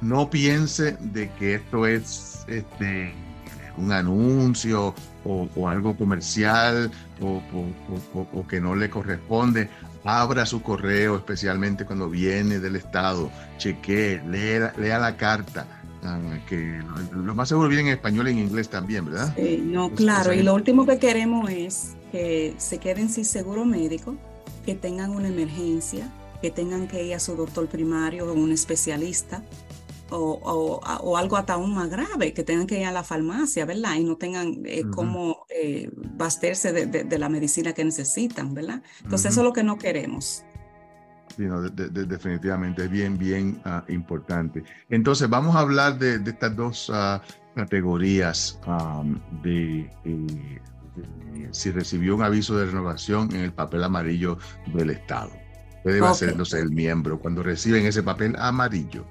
no 0.00 0.30
piense 0.30 0.92
de 1.00 1.30
que 1.32 1.54
esto 1.54 1.86
es 1.86 2.44
este, 2.46 3.12
un 3.78 3.92
anuncio 3.92 4.94
o, 5.24 5.68
algo 5.68 5.96
comercial 5.96 6.90
o, 7.20 8.46
que 8.48 8.60
no 8.60 8.74
le 8.74 8.88
corresponde, 8.90 9.68
abra 10.04 10.46
su 10.46 10.62
correo, 10.62 11.16
especialmente 11.16 11.84
cuando 11.84 12.08
viene 12.08 12.58
del 12.58 12.76
Estado, 12.76 13.30
chequee, 13.58 14.22
lea, 14.28 14.72
lea 14.76 14.98
la 14.98 15.16
carta. 15.16 15.66
Ah, 16.04 16.20
que 16.48 16.80
lo, 17.12 17.34
más 17.34 17.48
seguro 17.48 17.68
viene 17.68 17.90
en 17.90 17.96
español 17.96 18.28
y 18.28 18.30
en 18.30 18.38
inglés 18.38 18.68
también, 18.68 19.06
¿verdad? 19.06 19.34
Sí, 19.36 19.60
no, 19.64 19.90
claro. 19.90 20.32
Y 20.32 20.42
lo 20.42 20.54
último 20.54 20.86
que 20.86 20.98
queremos 20.98 21.50
es 21.50 21.96
que 22.12 22.54
se 22.56 22.78
queden 22.78 23.08
sin 23.08 23.24
seguro 23.24 23.64
médico, 23.64 24.14
que 24.64 24.76
tengan 24.76 25.10
una 25.10 25.28
emergencia, 25.28 26.08
que 26.40 26.50
tengan 26.50 26.86
que 26.86 27.04
ir 27.04 27.14
a 27.14 27.20
su 27.20 27.34
doctor 27.34 27.66
primario 27.66 28.30
o 28.30 28.32
un 28.32 28.52
especialista, 28.52 29.42
o, 30.10 30.80
o, 30.82 31.16
algo 31.16 31.36
hasta 31.36 31.54
aún 31.54 31.74
más 31.74 31.88
grave, 31.90 32.32
que 32.32 32.42
tengan 32.42 32.66
que 32.66 32.80
ir 32.80 32.86
a 32.86 32.92
la 32.92 33.04
farmacia, 33.04 33.64
¿verdad? 33.64 33.96
Y 33.96 34.04
no 34.04 34.16
tengan 34.16 34.62
eh, 34.64 34.84
cómo 34.90 35.46
eh, 35.48 35.90
basterse 35.94 36.72
de, 36.72 36.86
de, 36.86 37.18
la 37.18 37.28
medicina 37.28 37.72
que 37.72 37.84
necesitan, 37.84 38.54
¿verdad? 38.54 38.82
Entonces 39.02 39.32
eso 39.32 39.40
es 39.40 39.44
lo 39.44 39.52
que 39.52 39.62
no 39.62 39.78
queremos. 39.78 40.44
Sí, 41.36 41.44
no, 41.44 41.62
definitivamente 41.62 42.84
es 42.84 42.90
bien, 42.90 43.18
bien 43.18 43.60
ah, 43.64 43.84
importante. 43.88 44.64
Entonces 44.88 45.28
vamos 45.28 45.54
a 45.54 45.60
hablar 45.60 45.98
de, 45.98 46.16
estas 46.16 46.56
dos 46.56 46.88
uh, 46.88 47.20
categorías 47.54 48.58
de, 49.42 49.90
si 51.52 51.70
recibió 51.70 52.16
un 52.16 52.22
aviso 52.22 52.56
de 52.56 52.66
renovación 52.66 53.28
en 53.34 53.42
el 53.42 53.52
papel 53.52 53.84
amarillo 53.84 54.38
del 54.74 54.90
Estado. 54.90 55.30
Debe 55.84 56.02
okay. 56.02 56.44
ser 56.44 56.60
el 56.60 56.70
miembro 56.70 57.20
cuando 57.20 57.42
reciben 57.42 57.86
ese 57.86 58.02
papel 58.02 58.34
amarillo. 58.38 59.06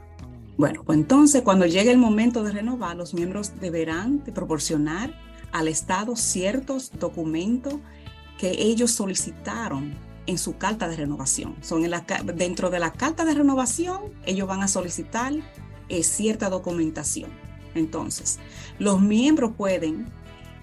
Bueno, 0.58 0.84
pues 0.84 0.98
entonces 0.98 1.44
cuando 1.44 1.68
llegue 1.68 1.92
el 1.92 2.00
momento 2.00 2.44
de 2.44 2.52
renovar, 2.52 2.98
los 2.98 3.14
miembros 3.14 3.60
deberán 3.62 4.24
de 4.24 4.32
proporcionar 4.32 5.14
al 5.52 5.68
Estado 5.68 6.16
ciertos 6.16 6.92
documentos 7.00 7.76
que 8.40 8.64
ellos 8.64 8.90
solicitaron 8.90 9.94
en 10.26 10.40
su 10.40 10.58
carta 10.58 10.88
de 10.88 10.96
renovación. 10.96 11.56
Son 11.62 11.86
dentro 12.36 12.72
de 12.72 12.80
la 12.80 12.92
carta 12.92 13.24
de 13.24 13.36
renovación, 13.36 14.02
ellos 14.26 14.48
van 14.48 14.64
a 14.64 14.68
solicitar 14.68 15.32
eh, 15.90 16.04
cierta 16.04 16.50
documentación. 16.50 17.30
Entonces, 17.76 18.40
los 18.80 19.00
miembros 19.00 19.52
pueden 19.56 20.08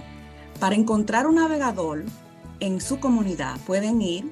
Para 0.60 0.75
encontrar 0.75 1.28
un 1.28 1.36
navegador 1.36 2.04
en 2.60 2.82
su 2.82 3.00
comunidad 3.00 3.60
pueden 3.68 4.02
ir 4.02 4.32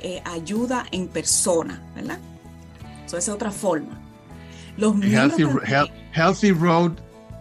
eh, 0.02 0.22
ayuda 0.24 0.84
en 0.90 1.08
persona, 1.08 1.82
¿verdad? 1.94 2.18
Eso 3.06 3.16
es 3.18 3.28
otra 3.28 3.50
forma. 3.50 4.00
Los 4.76 4.94
Healthy, 5.00 5.44
Healthy 6.12 6.52
Road. 6.52 6.92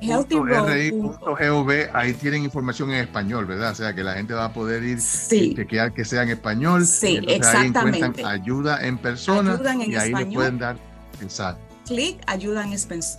HealthyRoad.gov, 0.01 1.71
ahí 1.93 2.13
tienen 2.13 2.43
información 2.43 2.91
en 2.91 2.97
español, 2.97 3.45
¿verdad? 3.45 3.71
O 3.71 3.75
sea 3.75 3.95
que 3.95 4.03
la 4.03 4.15
gente 4.15 4.33
va 4.33 4.45
a 4.45 4.53
poder 4.53 4.83
ir 4.83 4.99
sí. 4.99 5.53
chequear 5.55 5.93
que 5.93 6.03
sea 6.03 6.23
en 6.23 6.29
español. 6.29 6.85
Sí, 6.85 7.21
exactamente. 7.25 7.97
Ahí 7.97 8.03
encuentran 8.03 8.41
ayuda 8.41 8.85
en 8.85 8.97
persona 8.97 9.57
y 9.85 9.95
ahí 9.95 10.13
le 10.13 10.25
pueden 10.25 10.59
dar. 10.59 10.75
Exacto 11.21 11.72
clic 11.83 12.21
ayuda 12.27 12.63
en, 12.63 12.73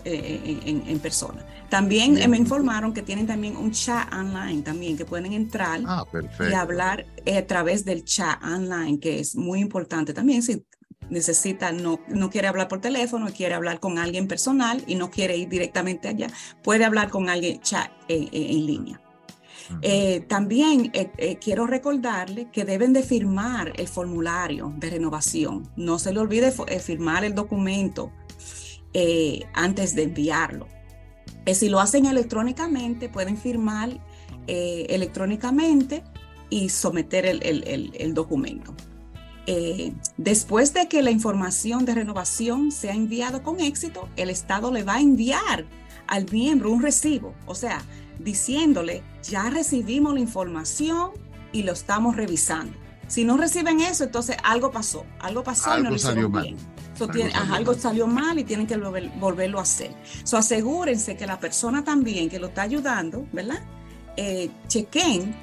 eh, 0.05 0.83
en, 0.87 0.99
persona. 1.01 1.45
También 1.69 2.15
me 2.31 2.37
informaron 2.37 2.93
que 2.93 3.03
tienen 3.03 3.27
también 3.27 3.57
un 3.57 3.73
chat 3.73 4.13
online 4.13 4.63
también, 4.63 4.97
que 4.97 5.05
pueden 5.05 5.33
entrar 5.33 5.81
ah, 5.87 6.05
y 6.49 6.53
hablar 6.53 7.07
eh, 7.25 7.39
a 7.39 7.47
través 7.47 7.85
del 7.85 8.05
chat 8.05 8.43
online, 8.43 8.99
que 9.01 9.21
es 9.21 9.37
muy 9.37 9.61
importante 9.61 10.13
también 10.13 10.43
si 10.43 10.65
necesita, 11.11 11.71
no, 11.71 12.01
no 12.09 12.31
quiere 12.31 12.49
hablar 12.49 12.69
por 12.69 12.81
teléfono, 12.81 13.27
quiere 13.35 13.55
hablar 13.55 13.79
con 13.79 13.99
alguien 13.99 14.27
personal 14.27 14.83
y 14.87 14.95
no 14.95 15.11
quiere 15.11 15.37
ir 15.37 15.49
directamente 15.49 16.09
allá, 16.09 16.29
puede 16.63 16.85
hablar 16.85 17.11
con 17.11 17.29
alguien 17.29 17.61
chat 17.61 17.91
eh, 18.09 18.29
en 18.33 18.67
línea. 18.67 19.01
también 20.29 20.93
quiero 21.41 21.67
recordarle 21.67 22.51
que 22.51 22.65
deben 22.65 22.93
de 22.93 23.03
firmar 23.03 23.73
el 23.77 23.89
formulario 23.89 24.73
de 24.77 24.91
renovación. 24.91 25.71
No 25.77 25.99
se 25.99 26.13
le 26.13 26.21
olvide 26.21 26.53
firmar 26.81 27.25
el 27.25 27.35
documento 27.35 28.13
eh, 28.93 29.45
antes 29.53 29.95
de 29.95 30.05
enviarlo. 30.05 30.69
Eh, 31.47 31.55
si 31.55 31.69
lo 31.69 31.81
hacen 31.81 32.07
electrónicamente, 32.07 33.09
pueden 33.09 33.37
firmar 33.37 33.99
eh, 34.47 34.87
electrónicamente 34.91 36.03
y 36.51 36.69
someter 36.69 37.27
el, 37.27 38.15
documento. 38.15 38.75
después 40.17 40.73
de 40.73 40.89
que 40.89 41.03
la 41.03 41.11
información 41.11 41.85
de 41.85 41.95
renovación 41.95 42.71
sea 42.71 42.95
enviado 42.95 43.43
con 43.43 43.61
éxito, 43.61 44.09
el 44.17 44.31
Estado 44.31 44.71
le 44.71 44.85
va 44.85 44.95
a 44.95 45.01
enviar 45.01 45.67
al 46.07 46.31
miembro 46.31 46.71
un 46.71 46.83
recibo, 46.83 47.35
o 47.47 47.55
sea, 47.55 47.83
diciéndole, 48.21 49.03
ya 49.23 49.51
recibimos 49.51 50.15
la 50.15 50.21
información 50.21 51.11
y 51.53 51.63
lo 51.63 51.73
estamos 51.73 52.17
revisando. 52.17 52.77
Si 53.07 53.25
no 53.25 53.37
reciben 53.37 53.81
eso, 53.81 54.05
entonces 54.05 54.37
algo 54.43 54.71
pasó, 54.71 55.05
algo 55.21 55.43
pasó 55.43 55.79
y 55.79 55.83
no 55.83 55.91
lo 55.91 55.97
hicieron 55.97 56.33
bien. 56.33 56.57
Algo, 57.03 57.13
tiene, 57.13 57.31
salió 57.33 57.55
algo, 57.55 57.75
salió 57.75 58.07
mal 58.07 58.39
y 58.39 58.45
tienen 58.45 58.67
que 58.67 58.77
volverlo 58.77 59.59
a 59.59 59.63
hacer. 59.63 59.93
So, 60.23 60.37
asegúrense 60.37 61.17
que 61.17 61.27
la 61.27 61.39
persona 61.39 61.85
también 61.85 62.29
que 62.29 62.39
lo 62.39 62.49
está 62.49 62.63
ayudando, 62.63 63.27
¿verdad? 63.33 63.61
Eh, 64.17 64.51
chequen 64.69 65.35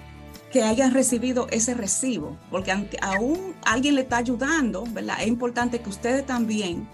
que 0.52 0.64
hayan 0.64 0.94
recibido 0.94 1.48
ese 1.52 1.74
recibo, 1.74 2.38
porque 2.50 2.72
aunque 2.72 2.98
aún 3.02 3.56
alguien 3.64 3.96
le 3.96 4.02
está 4.02 4.18
ayudando, 4.18 4.84
¿verdad? 4.92 5.18
Es 5.22 5.28
importante 5.28 5.80
que 5.82 5.90
ustedes 5.90 6.26
también 6.26 6.88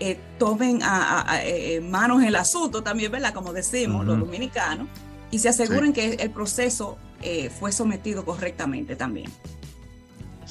eh, 0.00 0.18
tomen 0.38 0.80
a, 0.82 1.40
eh, 1.44 1.80
manos 1.80 2.22
el 2.22 2.36
asunto 2.36 2.82
también, 2.82 3.12
¿verdad? 3.12 3.34
Como 3.34 3.52
decimos 3.52 4.06
los 4.06 4.18
dominicanos, 4.18 4.88
y 5.30 5.38
se 5.38 5.48
aseguren 5.48 5.92
que 5.92 6.14
el 6.14 6.30
proceso 6.30 6.98
fue 7.58 7.70
sometido 7.70 8.24
correctamente 8.24 8.96
también. 8.96 9.30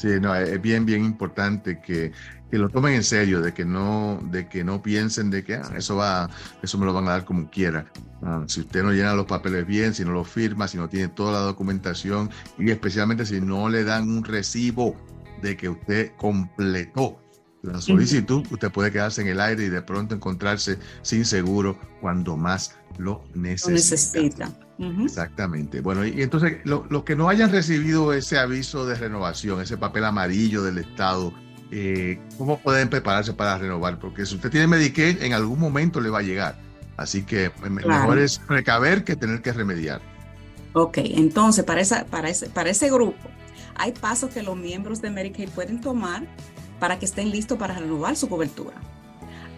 Sí, 0.01 0.20
no, 0.20 0.34
es 0.34 0.60
bien, 0.60 0.84
bien 0.84 1.05
importante 1.05 1.79
que, 1.79 2.12
que, 2.50 2.58
lo 2.58 2.70
tomen 2.70 2.96
en 2.96 3.03
serio, 3.03 3.39
de 3.39 3.53
que 3.53 3.63
no, 3.63 4.20
de 4.31 4.48
que 4.48 4.63
no 4.63 4.81
piensen 4.81 5.29
de 5.29 5.43
que 5.43 5.53
ah, 5.53 5.74
eso 5.77 5.96
va, 5.96 6.27
eso 6.63 6.79
me 6.79 6.88
lo 6.88 6.93
van 6.93 7.08
a 7.08 7.12
dar 7.12 7.24
como 7.24 7.48
quiera. 7.51 7.86
Ah, 8.24 8.43
si 8.48 8.62
usted 8.62 8.81
no 8.81 8.93
llena 8.93 9.13
los 9.13 9.27
papeles 9.27 9.67
bien, 9.67 9.93
si 9.93 10.03
no 10.03 10.12
lo 10.12 10.24
firma, 10.24 10.67
si 10.67 10.77
no 10.77 10.89
tiene 10.89 11.08
toda 11.10 11.34
la 11.34 11.39
documentación 11.41 12.31
y 12.58 12.72
especialmente 12.72 13.27
si 13.27 13.41
no 13.41 13.70
le 13.70 13.84
dan 13.84 14.10
un 14.10 14.24
recibo 14.24 14.96
de 15.39 15.55
que 15.55 15.70
usted 15.70 16.13
completó 16.17 17.22
la 17.63 17.80
solicitud, 17.80 18.44
usted 18.50 18.72
puede 18.72 18.91
quedarse 18.91 19.22
en 19.22 19.27
el 19.27 19.39
aire 19.39 19.65
y 19.65 19.70
de 19.70 19.82
pronto 19.82 20.15
encontrarse 20.15 20.80
sin 21.03 21.25
seguro 21.25 21.77
cuando 22.00 22.36
más 22.38 22.75
lo 22.98 23.24
necesita. 23.36 24.51
Exactamente. 25.03 25.82
Bueno, 25.82 26.06
y, 26.06 26.22
entonces 26.24 26.58
los 26.63 27.03
que 27.03 27.15
no 27.15 27.30
hayan 27.30 27.51
recibido 27.51 28.13
ese 28.13 28.39
aviso 28.39 28.86
de 28.86 28.96
renovación, 28.96 29.62
ese 29.62 29.77
papel 29.77 30.06
amarillo 30.06 30.63
del 30.63 30.80
Estado, 30.80 31.34
eh, 31.70 32.20
¿cómo 32.38 32.60
pueden 32.60 32.89
prepararse 32.89 33.34
para 33.34 33.58
renovar? 33.58 34.00
Porque 34.00 34.25
si 34.25 34.36
usted 34.36 34.50
tiene 34.50 34.68
Medicaid, 34.68 35.22
en 35.22 35.34
algún 35.34 35.60
momento 35.60 36.01
le 36.01 36.10
va 36.10 36.20
a 36.20 36.24
llegar. 36.24 36.60
Así 36.98 37.24
que 37.24 37.51
mejor 37.70 38.18
es 38.18 38.39
precaver 38.39 39.03
que 39.03 39.15
tener 39.15 39.41
que 39.41 39.53
remediar. 39.53 40.01
Ok, 40.74 40.98
entonces 40.98 41.63
para, 41.63 41.82
esa, 41.82 42.06
para, 42.06 42.30
ese, 42.30 42.50
para 42.50 42.70
ese 42.70 42.89
grupo 42.89 43.30
hay 43.75 43.91
pasos 43.94 44.32
que 44.32 44.44
los 44.44 44.56
miembros 44.56 45.01
de 45.01 45.10
Medicaid 45.10 45.50
pueden 45.50 45.82
tomar 45.82 46.27
para 46.81 46.97
que 46.97 47.05
estén 47.05 47.29
listos 47.29 47.59
para 47.59 47.75
renovar 47.75 48.17
su 48.17 48.27
cobertura. 48.27 48.73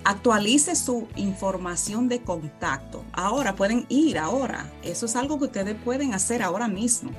Actualice 0.03 0.75
su 0.75 1.08
información 1.15 2.10
de 2.10 2.22
contacto. 2.22 3.06
Ahora 3.13 3.56
pueden 3.56 3.86
ir, 3.88 4.18
ahora. 4.18 4.70
Eso 4.84 5.06
es 5.06 5.15
algo 5.15 5.39
que 5.39 5.46
ustedes 5.46 5.77
pueden 5.86 6.13
hacer 6.13 6.44
ahora 6.44 6.68
mismo. 6.68 7.12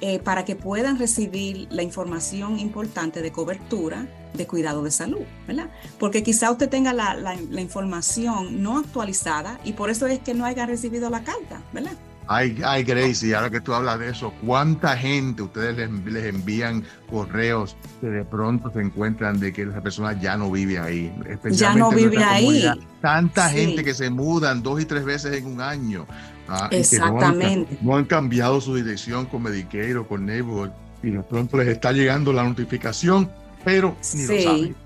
Eh, 0.00 0.20
para 0.20 0.46
que 0.46 0.56
puedan 0.56 0.98
recibir 0.98 1.68
la 1.70 1.82
información 1.82 2.58
importante 2.58 3.20
de 3.20 3.30
cobertura 3.30 4.08
de 4.32 4.46
cuidado 4.46 4.82
de 4.82 4.90
salud, 4.90 5.20
¿verdad? 5.46 5.68
Porque 5.98 6.22
quizá 6.22 6.50
usted 6.50 6.70
tenga 6.70 6.94
la, 6.94 7.14
la, 7.14 7.60
información 7.60 8.62
no 8.62 8.78
actualizada 8.78 9.60
y 9.62 9.74
por 9.74 9.90
eso 9.90 10.06
es 10.06 10.20
que 10.20 10.32
no 10.32 10.46
haya 10.46 10.64
recibido 10.64 11.10
la 11.10 11.22
carta, 11.22 11.60
¿verdad? 11.74 11.92
Ay, 12.32 12.56
ay, 12.64 12.84
Gracie, 12.84 13.34
ahora 13.34 13.50
que 13.50 13.60
tú 13.60 13.74
hablas 13.74 13.98
de 13.98 14.10
eso, 14.10 14.32
¿cuánta 14.46 14.96
gente 14.96 15.42
ustedes 15.42 15.76
les, 15.76 15.90
les, 16.04 16.26
envían 16.26 16.84
correos 17.10 17.76
que 18.00 18.06
de 18.06 18.24
pronto 18.24 18.70
se 18.70 18.80
encuentran 18.80 19.40
de 19.40 19.52
que 19.52 19.62
esa 19.62 19.80
persona 19.80 20.12
ya 20.12 20.36
no 20.36 20.48
vive 20.48 20.78
ahí? 20.78 21.12
Ya 21.50 21.74
no 21.74 21.90
vive 21.90 22.22
ahí. 22.22 22.70
Tanta 23.00 23.48
gente 23.48 23.82
que 23.82 23.94
se 23.94 24.10
mudan 24.10 24.62
dos 24.62 24.80
y 24.80 24.84
tres 24.84 25.04
veces 25.04 25.38
en 25.38 25.46
un 25.46 25.60
año. 25.60 26.06
Ah, 26.46 26.68
Exactamente. 26.70 27.76
No 27.82 27.96
han, 27.96 28.04
cambiado 28.04 28.60
su 28.60 28.76
dirección 28.76 29.26
con 29.26 29.42
Medicaid 29.42 29.98
o 29.98 30.06
con 30.06 30.24
Neighborhood 30.24 30.70
y 31.02 31.10
de 31.10 31.22
pronto 31.24 31.56
les 31.56 31.66
está 31.66 31.90
llegando 31.90 32.32
la 32.32 32.44
notificación, 32.44 33.28
pero 33.64 33.96
ni 34.14 34.22
lo 34.22 34.40
saben. 34.40 34.76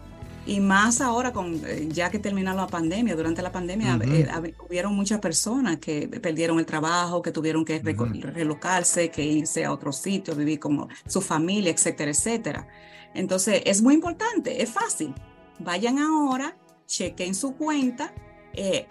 Y 0.47 0.61
más 0.61 1.01
ahora, 1.01 1.33
con, 1.33 1.55
eh, 1.65 1.89
ya 1.89 2.11
que 2.11 2.19
terminó 2.19 2.53
la 2.53 2.67
pandemia, 2.67 3.17
durante 3.17 3.41
la 3.41 3.51
pandemia 3.51 3.99
eh, 4.03 4.29
hubieron 4.69 4.95
muchas 4.95 5.19
personas 5.19 5.79
que 5.79 6.07
perdieron 6.07 6.59
el 6.59 6.67
trabajo, 6.67 7.23
que 7.23 7.33
tuvieron 7.33 7.65
que 7.65 7.79
relocarse, 7.81 9.11
que 9.11 9.25
irse 9.25 9.65
a 9.65 9.73
otro 9.73 9.91
sitio, 9.91 10.35
vivir 10.35 10.61
con 10.61 10.87
su 11.07 11.23
familia, 11.23 11.71
etcétera, 11.73 12.11
etcétera. 12.11 12.69
Entonces, 13.15 13.63
es 13.65 13.81
muy 13.81 13.95
importante, 13.95 14.63
es 14.63 14.69
fácil. 14.69 15.15
Vayan 15.61 15.99
ahora, 15.99 16.59
chequen 16.87 17.35
su 17.35 17.57
cuenta, 17.57 18.13
eh, 18.53 18.87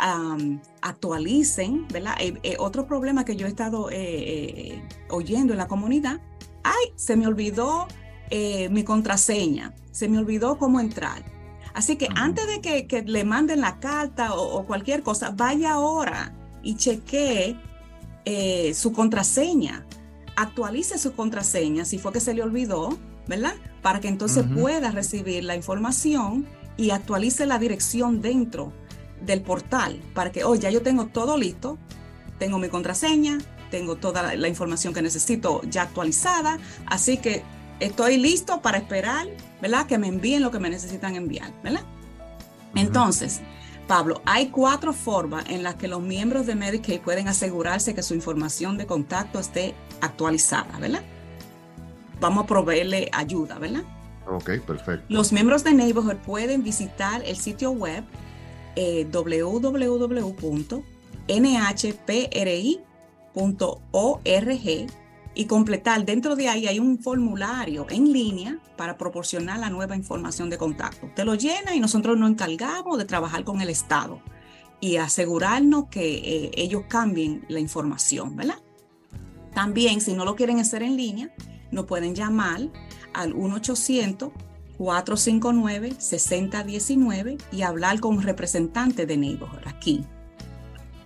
actualicen, 0.81 1.87
¿verdad? 1.87 2.15
otro 2.57 2.87
problema 2.87 3.25
que 3.25 3.35
yo 3.35 3.45
he 3.45 3.49
estado 3.49 3.89
oyendo 5.09 5.53
en 5.53 5.59
la 5.59 5.67
comunidad, 5.67 6.19
ay, 6.63 6.93
se 6.95 7.15
me 7.15 7.27
olvidó 7.27 7.87
mi 8.31 8.83
contraseña, 8.83 9.75
se 9.91 10.09
me 10.09 10.17
olvidó 10.17 10.57
cómo 10.57 10.79
entrar. 10.79 11.33
Así 11.73 11.95
que 11.95 12.07
antes 12.15 12.45
de 12.47 12.61
que, 12.61 13.03
le 13.05 13.23
manden 13.23 13.61
la 13.61 13.79
carta 13.79 14.35
o, 14.35 14.65
cualquier 14.65 15.01
cosa, 15.01 15.31
vaya 15.31 15.73
ahora 15.73 16.33
y 16.61 16.75
chequee 16.75 17.57
eh, 18.25 18.73
su 18.73 18.93
contraseña. 18.93 19.85
Actualice 20.35 20.97
su 20.97 21.13
contraseña 21.13 21.85
si 21.85 21.97
fue 21.97 22.13
que 22.13 22.19
se 22.19 22.33
le 22.33 22.41
olvidó, 22.41 22.97
¿verdad? 23.27 23.53
Para 23.81 23.99
que 23.99 24.07
entonces 24.07 24.45
pueda 24.55 24.91
recibir 24.91 25.43
la 25.43 25.55
información 25.55 26.45
y 26.77 26.91
actualice 26.91 27.45
la 27.45 27.59
dirección 27.59 28.21
dentro 28.21 28.73
del 29.25 29.41
portal 29.41 30.01
para 30.13 30.31
que, 30.31 30.43
oh, 30.43 30.55
ya 30.55 30.69
yo 30.69 30.81
tengo 30.81 31.07
todo 31.07 31.37
listo, 31.37 31.77
tengo 32.39 32.57
mi 32.57 32.69
contraseña, 32.69 33.37
tengo 33.69 33.95
toda 33.95 34.35
la 34.35 34.47
información 34.47 34.93
que 34.93 35.01
necesito 35.01 35.61
ya 35.63 35.83
actualizada, 35.83 36.59
así 36.85 37.17
que 37.17 37.43
estoy 37.83 38.17
listo 38.17 38.61
para 38.61 38.77
esperar, 38.77 39.27
¿verdad? 39.61 39.85
Que 39.85 39.97
me 39.97 40.07
envíen 40.07 40.41
lo 40.41 40.51
que 40.51 40.59
me 40.59 40.69
necesitan 40.69 41.15
enviar, 41.15 41.51
¿verdad? 41.63 41.81
Entonces, 42.75 43.41
Pablo, 43.87 44.21
hay 44.25 44.47
cuatro 44.47 44.93
formas 44.93 45.45
en 45.49 45.63
las 45.63 45.75
que 45.75 45.87
los 45.87 46.01
miembros 46.01 46.45
de 46.45 46.55
Medicaid 46.55 47.01
pueden 47.01 47.27
asegurarse 47.27 47.93
que 47.93 48.01
su 48.01 48.13
información 48.13 48.77
de 48.77 48.85
contacto 48.85 49.39
esté 49.39 49.75
actualizada, 50.01 50.79
¿verdad? 50.79 51.03
Vamos 52.19 52.45
a 52.45 52.47
proveerle 52.47 53.09
ayuda, 53.11 53.59
¿verdad? 53.59 53.83
Ok, 54.27 54.61
perfecto. 54.65 55.05
Los 55.09 55.33
miembros 55.33 55.63
de 55.65 55.73
Neighborhood 55.73 56.17
pueden 56.17 56.63
visitar 56.63 57.21
el 57.25 57.35
sitio 57.35 57.71
web 57.71 58.05
eh, 58.75 59.05
www.nhpri.org 59.11 60.33
y 65.35 65.45
completar. 65.45 66.03
Dentro 66.05 66.35
de 66.35 66.49
ahí 66.49 66.67
hay 66.67 66.79
un 66.79 66.99
formulario 66.99 67.85
en 67.89 68.11
línea 68.11 68.59
para 68.77 68.97
proporcionar 68.97 69.59
la 69.59 69.69
nueva 69.69 69.95
información 69.95 70.49
de 70.49 70.57
contacto. 70.57 71.05
Usted 71.07 71.23
lo 71.25 71.35
llena 71.35 71.75
y 71.75 71.79
nosotros 71.79 72.17
nos 72.17 72.31
encargamos 72.31 72.97
de 72.97 73.05
trabajar 73.05 73.43
con 73.43 73.61
el 73.61 73.69
Estado 73.69 74.19
y 74.79 74.95
asegurarnos 74.97 75.89
que 75.89 76.15
eh, 76.15 76.51
ellos 76.55 76.85
cambien 76.87 77.45
la 77.47 77.59
información, 77.59 78.35
¿verdad? 78.35 78.59
También, 79.53 80.01
si 80.01 80.13
no 80.13 80.25
lo 80.25 80.35
quieren 80.35 80.59
hacer 80.59 80.81
en 80.83 80.97
línea, 80.97 81.31
nos 81.71 81.85
pueden 81.85 82.15
llamar 82.15 82.69
al 83.13 83.33
1-800-459-6019 84.77 87.41
y 87.51 87.61
hablar 87.61 87.99
con 87.99 88.17
un 88.17 88.23
representante 88.23 89.05
de 89.05 89.17
Neighborhood 89.17 89.67
aquí 89.67 90.03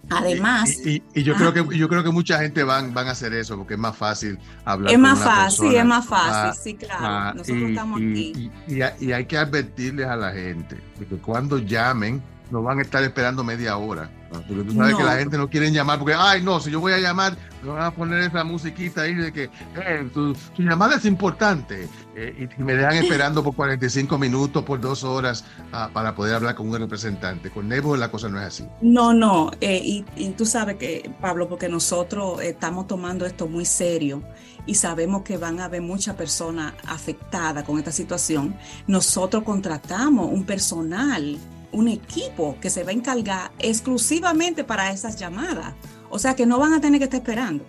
Además. 0.09 0.77
Y, 0.85 1.01
yo, 1.21 1.35
creo 1.35 1.53
que, 1.53 1.77
yo 1.77 1.89
creo 1.89 2.03
que 2.03 2.11
mucha 2.11 2.39
gente 2.39 2.63
van, 2.63 2.93
van 2.93 3.07
a 3.07 3.11
hacer 3.11 3.33
eso 3.33 3.57
porque 3.57 3.73
es 3.73 3.79
más 3.79 3.95
fácil 3.95 4.39
hablar. 4.65 4.93
Es 4.93 4.99
más 4.99 5.19
fácil, 5.19 5.75
es 5.75 5.85
más 5.85 6.05
fácil, 6.05 6.61
sí, 6.63 6.75
claro. 6.75 7.37
Nosotros 7.37 7.69
estamos 7.69 7.97
aquí. 7.97 8.51
Y, 8.67 9.11
hay 9.11 9.25
que 9.25 9.37
advertirles 9.37 10.07
a 10.07 10.15
la 10.15 10.31
gente 10.31 10.81
de 10.99 11.05
que 11.05 11.17
cuando 11.17 11.57
llamen, 11.57 12.21
no 12.51 12.63
van 12.63 12.79
a 12.79 12.81
estar 12.81 13.03
esperando 13.03 13.43
media 13.43 13.77
hora. 13.77 14.09
Porque 14.29 14.63
tú 14.63 14.73
sabes 14.73 14.95
que 14.95 15.03
la 15.03 15.17
gente 15.17 15.37
no 15.37 15.49
quiere 15.49 15.71
llamar 15.71 15.99
porque, 15.99 16.13
ay, 16.17 16.43
no, 16.43 16.59
si 16.59 16.69
yo 16.69 16.79
voy 16.79 16.93
a 16.93 16.97
llamar, 16.97 17.37
me 17.63 17.69
van 17.69 17.83
a 17.83 17.91
poner 17.91 18.19
esa 18.19 18.43
musiquita 18.43 19.03
ahí 19.03 19.13
de 19.13 19.31
que 19.31 19.43
eh, 19.75 20.09
tu, 20.13 20.35
llamada 20.57 20.95
es 20.95 21.05
importante. 21.05 21.87
Eh, 22.15 22.49
y 22.57 22.61
me 22.61 22.73
dejan 22.73 22.95
esperando 22.95 23.43
por 23.43 23.55
45 23.55 24.17
minutos, 24.17 24.63
por 24.63 24.81
dos 24.81 25.03
horas 25.03 25.45
ah, 25.71 25.89
para 25.93 26.13
poder 26.13 26.35
hablar 26.35 26.55
con 26.55 26.67
un 26.67 26.77
representante. 26.77 27.49
Con 27.49 27.69
Nebo 27.69 27.95
la 27.95 28.11
cosa 28.11 28.27
no 28.27 28.39
es 28.39 28.47
así. 28.47 28.65
No, 28.81 29.13
no. 29.13 29.51
Eh, 29.61 29.81
y, 29.83 30.05
y, 30.15 30.31
tú 30.31 30.45
sabes 30.45 30.75
que, 30.75 31.09
Pablo, 31.21 31.47
porque 31.47 31.69
nosotros 31.69 32.41
estamos 32.41 32.87
tomando 32.87 33.25
esto 33.25 33.47
muy 33.47 33.65
serio 33.65 34.23
y 34.65 34.75
sabemos 34.75 35.23
que 35.23 35.37
van 35.37 35.59
a 35.61 35.65
haber 35.65 35.81
muchas 35.81 36.15
personas 36.15 36.73
afectadas 36.85 37.63
con 37.63 37.79
esta 37.79 37.91
situación, 37.91 38.55
nosotros 38.85 39.43
contratamos 39.43 40.29
un 40.29 40.45
personal 40.45 41.39
un 41.71 41.87
equipo 41.87 42.57
que 42.61 42.69
se 42.69 42.83
va 42.83 42.89
a 42.91 42.93
encargar 42.93 43.51
exclusivamente 43.59 44.63
para 44.63 44.91
esas 44.91 45.17
llamadas. 45.17 45.73
O 46.09 46.19
sea 46.19 46.35
que 46.35 46.45
no 46.45 46.59
van 46.59 46.73
a 46.73 46.81
tener 46.81 46.99
que 46.99 47.05
estar 47.05 47.19
esperando. 47.19 47.65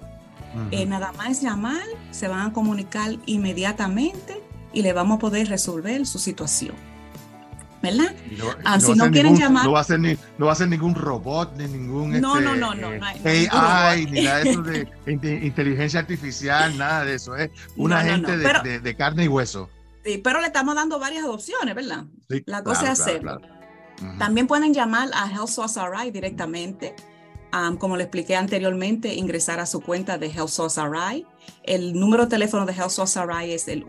Eh, 0.71 0.87
nada 0.87 1.13
más 1.13 1.41
llamar, 1.43 1.83
se 2.11 2.27
van 2.27 2.49
a 2.49 2.53
comunicar 2.53 3.11
inmediatamente 3.27 4.43
y 4.73 4.83
le 4.83 4.93
vamos 4.93 5.17
a 5.17 5.19
poder 5.21 5.49
resolver 5.49 6.07
su 6.07 6.19
situación. 6.19 6.75
¿Verdad? 7.81 8.13
No, 8.37 8.45
Ah, 8.65 8.75
no 8.77 8.81
si 8.81 8.87
va 8.89 8.93
a 8.93 8.97
no 8.97 9.05
ser 9.05 9.13
quieren 9.13 9.33
ningún- 9.35 9.41
llamar- 9.49 9.65
No 9.65 9.73
va, 9.73 9.81
a 9.81 9.85
ser 9.85 10.01
ni, 10.01 10.17
no 10.37 10.47
va 10.47 10.53
a 10.53 10.55
ser 10.57 10.69
ningún 10.69 10.97
robot, 10.97 11.55
ni 11.57 11.67
ningún 11.69 12.21
No, 12.21 12.37
este, 12.39 12.45
no, 12.45 12.57
no, 12.57 12.75
no, 12.75 12.93
eh, 12.93 13.01
hay- 13.25 13.49
AI, 13.53 14.01
robot. 14.05 14.13
ni 14.15 14.23
nada 14.25 14.39
de 14.39 14.51
eso 14.51 14.63
de 14.63 14.89
inte- 15.07 15.47
inteligencia 15.47 16.01
artificial, 16.01 16.77
nada 16.77 17.05
de 17.05 17.15
eso. 17.15 17.37
Es 17.37 17.51
una 17.77 18.03
No, 18.03 18.05
no, 18.07 18.13
gente 18.15 18.37
de- 18.37 18.45
pero- 18.45 18.63
de, 18.63 18.81
de 18.81 18.97
carne 18.97 19.25
y 19.25 19.29
hueso. 19.29 19.71
Sí, 20.05 20.19
pero 20.19 20.41
le 20.41 20.47
estamos 20.49 20.75
dando 20.75 20.99
varias 20.99 21.25
opciones, 21.25 21.73
¿verdad? 21.75 22.05
Sí, 22.29 22.43
La 22.47 22.65
cosa 22.65 22.81
claro, 22.81 22.93
es 22.95 23.01
claro, 23.01 23.13
hacerlo. 23.39 23.58
También 24.19 24.47
pueden 24.47 24.73
llamar 24.75 25.11
a 25.15 25.31
Health 25.31 25.49
Source 25.49 25.81
RI 25.81 26.11
directamente. 26.11 26.95
Am, 27.51 27.77
como 27.79 27.97
le 27.97 28.03
expliqué 28.05 28.37
anteriormente, 28.37 29.15
ingresar 29.15 29.59
a 29.61 29.67
su 29.67 29.81
cuenta 29.81 30.19
de 30.19 30.27
Health 30.27 30.49
Source 30.51 30.81
RI. 30.87 31.27
El 31.65 31.99
número 31.99 32.25
de 32.25 32.31
teléfono 32.31 32.67
de 32.67 32.73
Health 32.75 32.91
Source 32.91 33.19
RI 33.25 33.53
es 33.53 33.69
el 33.69 33.87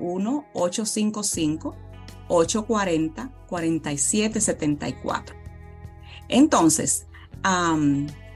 1-855-840-4774. 3.99 5.33
Entonces, 6.27 7.07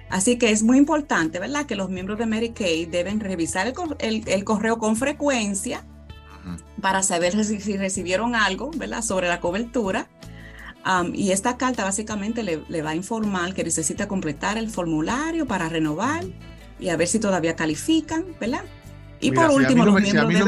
así 0.09 0.37
que 0.37 0.51
es 0.51 0.63
muy 0.63 0.77
importante, 0.77 1.39
¿verdad? 1.39 1.65
Que 1.65 1.75
los 1.75 1.89
miembros 1.89 2.17
de 2.17 2.25
Medicaid 2.25 2.89
deben 2.89 3.19
revisar 3.19 3.67
el, 3.67 3.73
cor- 3.73 3.97
el- 3.99 4.27
el 4.27 4.43
correo 4.43 4.77
con 4.79 4.95
frecuencia 4.95 5.85
para 6.81 7.03
saber 7.03 7.45
si, 7.45 7.61
si 7.61 7.77
recibieron 7.77 8.35
algo, 8.35 8.71
¿verdad? 8.75 9.01
Sobre 9.01 9.27
la 9.29 9.39
cobertura. 9.39 10.09
Am, 10.83 11.13
y 11.15 11.31
esta 11.31 11.57
carta 11.57 11.83
básicamente 11.83 12.43
le, 12.43 12.63
le 12.67 12.81
va 12.81 12.91
a 12.91 12.95
informar 12.95 13.53
que 13.53 13.63
necesita 13.63 14.07
completar 14.07 14.57
el 14.57 14.69
formulario 14.69 15.47
para 15.47 15.69
renovar 15.69 16.25
y 16.79 16.89
a 16.89 16.97
ver 16.97 17.07
si 17.07 17.19
todavía 17.19 17.55
califican, 17.55 18.25
¿verdad? 18.39 18.63
Y 19.21 19.31
Mira, 19.31 19.47
por 19.47 19.55
último, 19.55 19.99
si 20.01 20.17
a 20.17 20.25
mí 20.25 20.33
no 20.33 20.45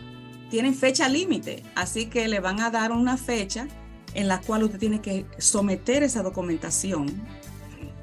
Tienen 0.50 0.74
fecha 0.74 1.08
límite. 1.08 1.62
Así 1.74 2.06
que 2.06 2.28
le 2.28 2.40
van 2.40 2.60
a 2.60 2.70
dar 2.70 2.92
una 2.92 3.16
fecha 3.16 3.68
en 4.14 4.28
la 4.28 4.40
cual 4.40 4.64
usted 4.64 4.78
tiene 4.78 5.00
que 5.00 5.26
someter 5.38 6.02
esa 6.02 6.22
documentación. 6.22 7.06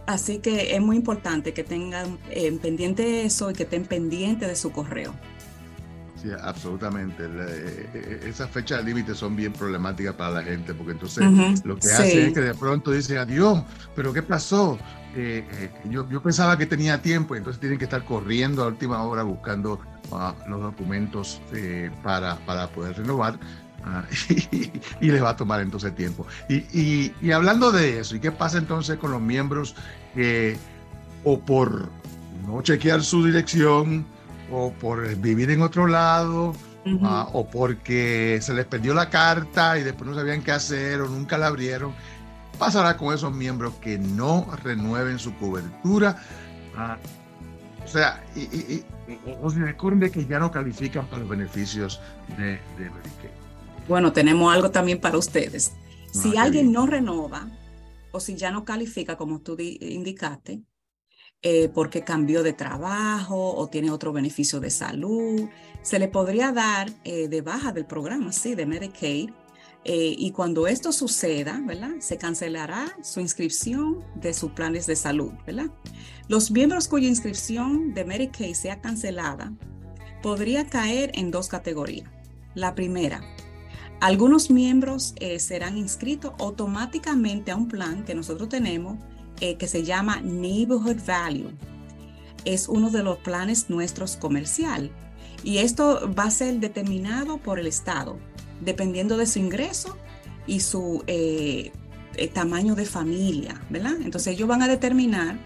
Así 0.05 0.37
que 0.37 0.75
es 0.75 0.81
muy 0.81 0.97
importante 0.97 1.53
que 1.53 1.63
tengan 1.63 2.19
eh, 2.29 2.51
pendiente 2.61 3.25
eso 3.25 3.49
y 3.49 3.53
que 3.53 3.63
estén 3.63 3.85
pendientes 3.85 4.47
de 4.47 4.55
su 4.55 4.71
correo. 4.71 5.13
Sí, 6.25 6.31
absolutamente. 6.41 7.29
La- 7.29 7.45
eh, 7.45 7.89
eh, 7.93 8.19
esas 8.27 8.49
fechas 8.49 8.83
límites 8.83 9.17
son 9.17 9.35
bien 9.35 9.53
problemáticas 9.53 10.15
para 10.15 10.31
la 10.31 10.43
gente, 10.43 10.73
porque 10.73 10.93
entonces 10.93 11.23
lo 11.63 11.75
que 11.75 11.87
sí. 11.87 11.93
hace 11.93 12.27
es 12.27 12.33
que 12.33 12.39
de 12.41 12.55
pronto 12.55 12.89
dicen, 12.91 13.17
adiós, 13.19 13.61
pero 13.95 14.11
¿qué 14.11 14.23
pasó? 14.23 14.79
Eh, 15.15 15.47
eh, 15.51 15.71
yo, 15.89 16.09
yo 16.09 16.21
pensaba 16.23 16.57
que 16.57 16.65
tenía 16.65 16.99
tiempo, 17.01 17.35
entonces 17.35 17.59
tienen 17.59 17.77
que 17.77 17.85
estar 17.85 18.03
corriendo 18.03 18.63
a 18.63 18.67
última 18.67 19.03
hora 19.03 19.21
buscando 19.23 19.79
ah, 20.11 20.33
los 20.47 20.61
documentos 20.61 21.41
eh, 21.53 21.91
para, 22.03 22.37
para 22.45 22.67
poder 22.69 22.97
renovar. 22.97 23.37
ah, 23.83 24.03
y, 24.51 24.71
y 25.01 25.11
les 25.11 25.21
va 25.23 25.29
a 25.29 25.35
tomar 25.35 25.61
entonces 25.61 25.93
tiempo. 25.95 26.25
Y, 26.49 26.55
y- 26.73 27.13
y 27.21 27.31
hablando 27.33 27.71
de 27.71 27.99
eso, 27.99 28.15
¿y 28.15 28.19
qué 28.19 28.31
pasa 28.31 28.57
entonces 28.57 28.97
con 28.97 29.11
los 29.11 29.21
miembros 29.21 29.75
que 30.15 30.57
o 31.23 31.39
por 31.39 31.87
no 32.47 32.61
chequear 32.63 33.03
su 33.03 33.23
dirección 33.23 34.05
o 34.51 34.71
por 34.73 35.15
vivir 35.17 35.49
en 35.51 35.61
otro 35.61 35.87
lado 35.87 36.53
ah, 37.03 37.29
o 37.33 37.47
porque 37.49 38.39
se 38.41 38.53
les 38.53 38.65
perdió 38.65 38.93
la 38.93 39.09
carta 39.09 39.77
y 39.79 39.83
después 39.83 40.09
no 40.09 40.15
sabían 40.15 40.41
qué 40.43 40.51
hacer 40.51 41.01
o 41.01 41.07
nunca 41.09 41.37
la 41.37 41.47
abrieron. 41.47 41.93
¿Qué 41.93 42.57
Pasará 42.59 42.95
con 42.97 43.13
esos 43.13 43.33
miembros 43.33 43.73
que 43.81 43.97
no 43.97 44.47
renueven 44.63 45.19
su 45.19 45.35
cobertura. 45.35 46.17
Ah, 46.77 46.97
o 47.83 47.87
sea, 47.87 48.23
y, 48.35 48.41
y- 48.41 48.85
y- 49.07 49.35
o 49.41 49.49
se 49.49 49.59
de 49.59 50.11
que 50.11 50.25
ya 50.25 50.39
no 50.39 50.51
califican 50.51 51.05
para 51.07 51.19
los 51.19 51.29
beneficios 51.29 52.01
de, 52.37 52.53
de 52.77 52.89
Medicaid. 52.89 53.31
Bueno, 53.87 54.13
tenemos 54.13 54.53
algo 54.53 54.71
también 54.71 54.99
para 54.99 55.17
ustedes. 55.17 55.73
Si 56.11 56.29
Ah, 56.29 56.31
qué 56.33 56.39
alguien 56.39 56.71
no 56.71 56.87
renova 56.87 57.47
o 58.11 58.19
si 58.19 58.35
ya 58.35 58.49
no 58.51 58.63
califica, 58.65 59.17
como 59.17 59.41
tú 59.41 59.55
di- 59.55 59.77
indicaste, 59.81 60.61
eh, 61.47 61.69
porque 61.71 62.03
cambió 62.03 62.41
de 62.41 62.53
trabajo 62.53 63.53
o 63.55 63.67
tiene 63.67 63.91
otro 63.91 64.11
beneficio 64.11 64.59
de 64.59 64.71
salud, 64.71 65.47
se 65.83 65.99
le 65.99 66.07
podría 66.07 66.51
dar 66.51 66.91
eh, 67.03 67.27
de 67.27 67.41
baja 67.41 67.71
del 67.71 67.85
programa, 67.85 68.31
sí, 68.31 68.55
de 68.55 68.65
Medicaid. 68.65 69.29
eh, 69.83 70.15
y 70.17 70.31
cuando 70.31 70.65
esto 70.65 70.91
suceda, 70.91 71.61
¿verdad? 71.63 71.91
Se 71.99 72.17
cancelará 72.17 72.97
su 73.03 73.19
inscripción 73.19 74.03
de 74.15 74.33
sus 74.33 74.53
planes 74.53 74.87
de 74.87 74.95
salud, 74.95 75.33
¿verdad? 75.45 75.67
Los 76.27 76.49
miembros 76.49 76.87
cuya 76.87 77.07
inscripción 77.09 77.93
de 77.93 78.05
Medicaid 78.05 78.55
sea 78.55 78.81
cancelada 78.81 79.53
podría 80.23 80.65
caer 80.65 81.11
en 81.13 81.29
dos 81.29 81.47
categorías. 81.47 82.09
La 82.55 82.73
primera, 82.73 83.21
algunos 84.01 84.49
miembros 84.49 85.13
serán 85.37 85.77
inscritos 85.77 86.33
automáticamente 86.39 87.51
a 87.51 87.55
un 87.55 87.67
plan 87.67 88.03
que 88.03 88.15
nosotros 88.15 88.49
tenemos 88.49 88.97
eh, 89.41 89.57
que 89.57 89.67
se 89.67 89.83
llama 89.83 90.21
Neighborhood 90.21 91.01
Value. 91.05 91.51
Es 92.45 92.69
uno 92.69 92.89
de 92.89 93.03
los 93.03 93.17
planes 93.17 93.69
nuestros 93.69 94.15
comercial 94.15 94.91
y 95.43 95.57
esto 95.57 96.09
va 96.17 96.23
a 96.23 96.31
ser 96.31 96.59
determinado 96.61 97.37
por 97.37 97.59
el 97.59 97.67
Estado, 97.67 98.17
dependiendo 98.61 99.17
de 99.17 99.25
su 99.25 99.39
ingreso 99.39 99.97
y 100.47 100.61
su 100.61 101.03
eh, 101.07 101.73
eh, 102.15 102.27
tamaño 102.29 102.75
de 102.75 102.85
familia, 102.85 103.61
¿verdad? 103.69 103.95
Entonces 104.01 104.35
ellos 104.35 104.47
van 104.47 104.61
a 104.61 104.69
determinar 104.69 105.37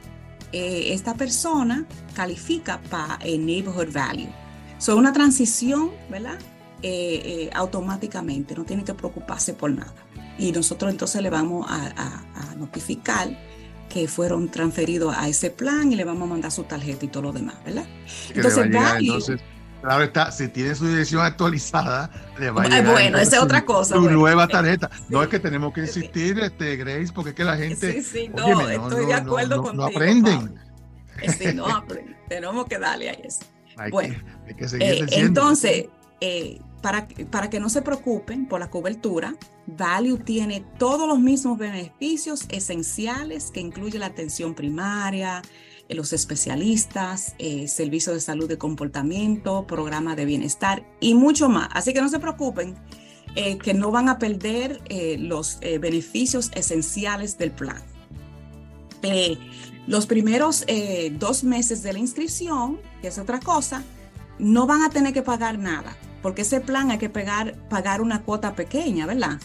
esta 0.52 1.14
persona 1.14 1.86
califica 2.16 2.82
para 2.90 3.20
Neighborhood 3.20 3.94
Value. 3.94 4.30
So, 4.80 4.98
una 4.98 5.14
transición, 5.14 5.92
¿verdad? 6.10 6.40
Automáticamente, 7.54 8.56
no 8.56 8.66
tiene 8.66 8.84
que 8.84 8.96
preocuparse 8.96 9.54
por 9.54 9.70
nada. 9.70 9.94
Y 10.40 10.52
nosotros 10.52 10.90
entonces 10.90 11.22
le 11.22 11.30
vamos 11.30 11.68
a 11.70 12.56
notificar 12.58 13.30
que 13.90 14.08
fueron 14.08 14.50
transferidos 14.50 15.16
a 15.18 15.28
ese 15.28 15.50
plan 15.50 15.92
y 15.92 15.96
le 15.96 16.04
vamos 16.06 16.24
a 16.24 16.30
mandar 16.32 16.52
su 16.52 16.64
tarjeta 16.64 17.06
y 17.06 17.08
todo 17.10 17.24
lo 17.24 17.32
demás, 17.34 17.56
¿verdad? 17.66 17.86
Le 17.86 17.90
va 17.90 18.36
Entonces, 18.36 18.66
llegar, 18.66 18.98
entonces, 19.00 19.42
claro 19.82 20.04
está, 20.04 20.32
si 20.32 20.48
tiene 20.48 20.76
su 20.76 20.88
dirección 20.88 21.24
actualizada, 21.24 22.10
le 22.40 22.52
va 22.52 22.64
a 22.64 22.68
llegar. 22.68 22.86
bueno, 22.86 23.18
esa 23.18 23.22
es 23.22 23.34
entonces, 23.34 23.40
otra 23.44 23.60
su- 23.62 23.66
cosa, 23.66 23.96
Su 23.96 24.02
bueno. 24.02 24.18
nueva 24.20 24.48
tarjeta. 24.48 24.90
No 25.10 25.24
es 25.24 25.30
que 25.30 25.40
tenemos 25.40 25.74
que 25.74 25.82
insistir, 25.82 26.40
este, 26.40 26.76
Grace, 26.78 27.12
porque 27.14 27.32
es 27.32 27.36
que 27.36 27.44
la 27.44 27.58
gente. 27.58 27.94
sí, 27.94 28.04
sí, 28.04 28.30
no, 28.36 28.46
óyeme, 28.46 28.76
estoy 28.76 29.06
de 29.08 29.14
acuerdo 29.14 29.56
no, 29.58 29.64
contigo. 29.64 29.84
No 29.84 29.88
aprenden. 29.88 30.56
Sí, 31.38 31.54
no 31.54 31.68
aprenden. 31.68 32.16
Tenemos 32.30 32.66
que 32.68 32.78
darle 32.78 33.10
a 33.10 33.14
eso. 33.14 33.40
Hay, 33.78 33.92
Bueno, 33.92 34.16
que, 34.46 34.50
hay 34.52 34.56
que 34.56 34.68
seguir 34.68 34.88
Eh, 34.88 35.06
entonces, 35.12 35.86
eh, 36.22 36.60
para, 36.82 37.08
para 37.30 37.50
que 37.50 37.60
no 37.60 37.70
se 37.70 37.82
preocupen 37.82 38.48
por 38.48 38.60
la 38.60 38.70
cobertura, 38.70 39.36
Value 39.68 40.18
tiene 40.18 40.64
todos 40.78 41.08
los 41.08 41.20
mismos 41.20 41.58
beneficios 41.58 42.46
esenciales 42.50 43.52
que 43.52 43.60
incluye 43.60 44.00
la 44.00 44.08
atención 44.08 44.56
primaria, 44.56 45.42
eh, 45.90 45.96
los 45.96 46.14
especialistas, 46.14 47.34
eh, 47.40 47.68
servicio 47.68 48.14
de 48.14 48.22
salud 48.22 48.48
de 48.48 48.58
comportamiento, 48.58 49.66
programa 49.66 50.16
de 50.16 50.26
bienestar 50.26 50.86
y 51.00 51.16
mucho 51.16 51.50
más. 51.50 51.70
Así 51.74 51.94
que 51.94 52.02
no 52.02 52.10
se 52.10 52.20
preocupen 52.20 52.76
eh, 53.36 53.58
que 53.58 53.74
no 53.74 53.92
van 53.92 54.08
a 54.08 54.20
perder 54.20 54.82
eh, 54.86 55.18
los 55.20 55.60
beneficios 55.60 56.52
esenciales 56.54 57.38
del 57.38 57.52
plan. 57.52 57.82
Los 59.88 60.06
primeros 60.06 60.66
dos 61.14 61.44
meses 61.44 61.82
de 61.82 61.94
la 61.94 62.00
inscripción, 62.00 62.80
que 63.02 63.08
es 63.08 63.18
otra 63.18 63.40
cosa, 63.40 63.84
no 64.38 64.68
van 64.68 64.84
a 64.84 64.90
tener 64.90 65.14
que 65.14 65.22
pagar 65.22 65.58
nada, 65.58 65.96
porque 66.22 66.42
ese 66.42 66.62
plan 66.62 66.92
hay 66.92 66.98
que 66.98 67.10
pagar, 67.10 67.56
pagar 67.70 68.02
una 68.02 68.22
cuota 68.22 68.54
pequeña, 68.56 69.06
¿verdad? 69.06 69.40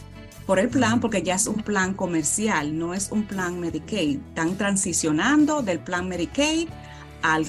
Por 0.46 0.58
el 0.58 0.68
plan, 0.68 1.00
porque 1.00 1.22
ya 1.22 1.34
es 1.34 1.46
un 1.46 1.62
plan 1.62 1.94
comercial, 1.94 2.76
no 2.78 2.92
es 2.92 3.10
un 3.10 3.24
plan 3.24 3.60
Medicaid. 3.60 4.18
Están 4.28 4.56
transicionando 4.56 5.62
del 5.62 5.80
plan 5.80 6.08
Medicaid 6.08 6.68
al, 7.22 7.46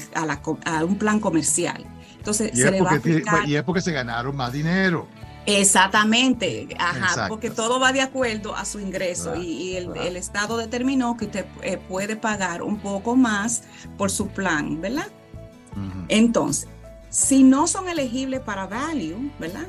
a, 0.66 0.84
un 0.86 0.98
plan 0.98 1.20
comercial. 1.20 1.86
Entonces, 2.18 2.52
y, 2.54 2.58
se 2.58 2.72
le 2.72 2.82
va 2.82 2.92
a 2.92 3.46
y 3.46 3.56
es 3.56 3.64
porque 3.64 3.82
se 3.82 3.92
ganaron 3.92 4.36
más 4.36 4.54
dinero. 4.54 5.08
Exactamente, 5.46 6.68
ajá, 6.80 7.28
porque 7.28 7.52
todo 7.52 7.80
va 7.80 7.94
de 7.94 8.02
acuerdo 8.02 8.56
a 8.56 8.66
su 8.66 8.80
ingreso 8.80 9.36
y, 9.36 9.76
el, 9.76 10.16
Estado 10.16 10.58
determinó 10.58 11.18
que 11.18 11.26
usted 11.26 11.46
eh, 11.62 11.78
puede 11.78 12.16
pagar 12.16 12.64
un 12.64 12.80
poco 12.80 13.16
más 13.16 13.64
por 13.98 14.10
su 14.10 14.30
plan, 14.30 14.82
¿verdad? 14.82 15.08
Entonces, 16.08 16.70
si 17.16 17.44
no 17.44 17.66
son 17.66 17.88
elegibles 17.88 18.42
para 18.42 18.68
value, 18.68 19.32
¿verdad? 19.40 19.68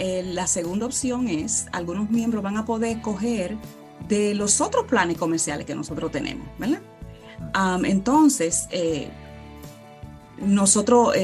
Eh, 0.00 0.24
la 0.24 0.48
segunda 0.48 0.84
opción 0.84 1.28
es, 1.28 1.66
algunos 1.70 2.10
miembros 2.10 2.42
van 2.42 2.56
a 2.56 2.64
poder 2.64 3.00
coger 3.00 3.56
de 4.08 4.34
los 4.34 4.60
otros 4.60 4.86
planes 4.86 5.16
comerciales 5.16 5.64
que 5.64 5.76
nosotros 5.76 6.10
tenemos, 6.10 6.48
¿verdad? 6.58 6.82
entonces, 7.84 8.66
eh, 8.72 9.10
nosotros 10.38 11.14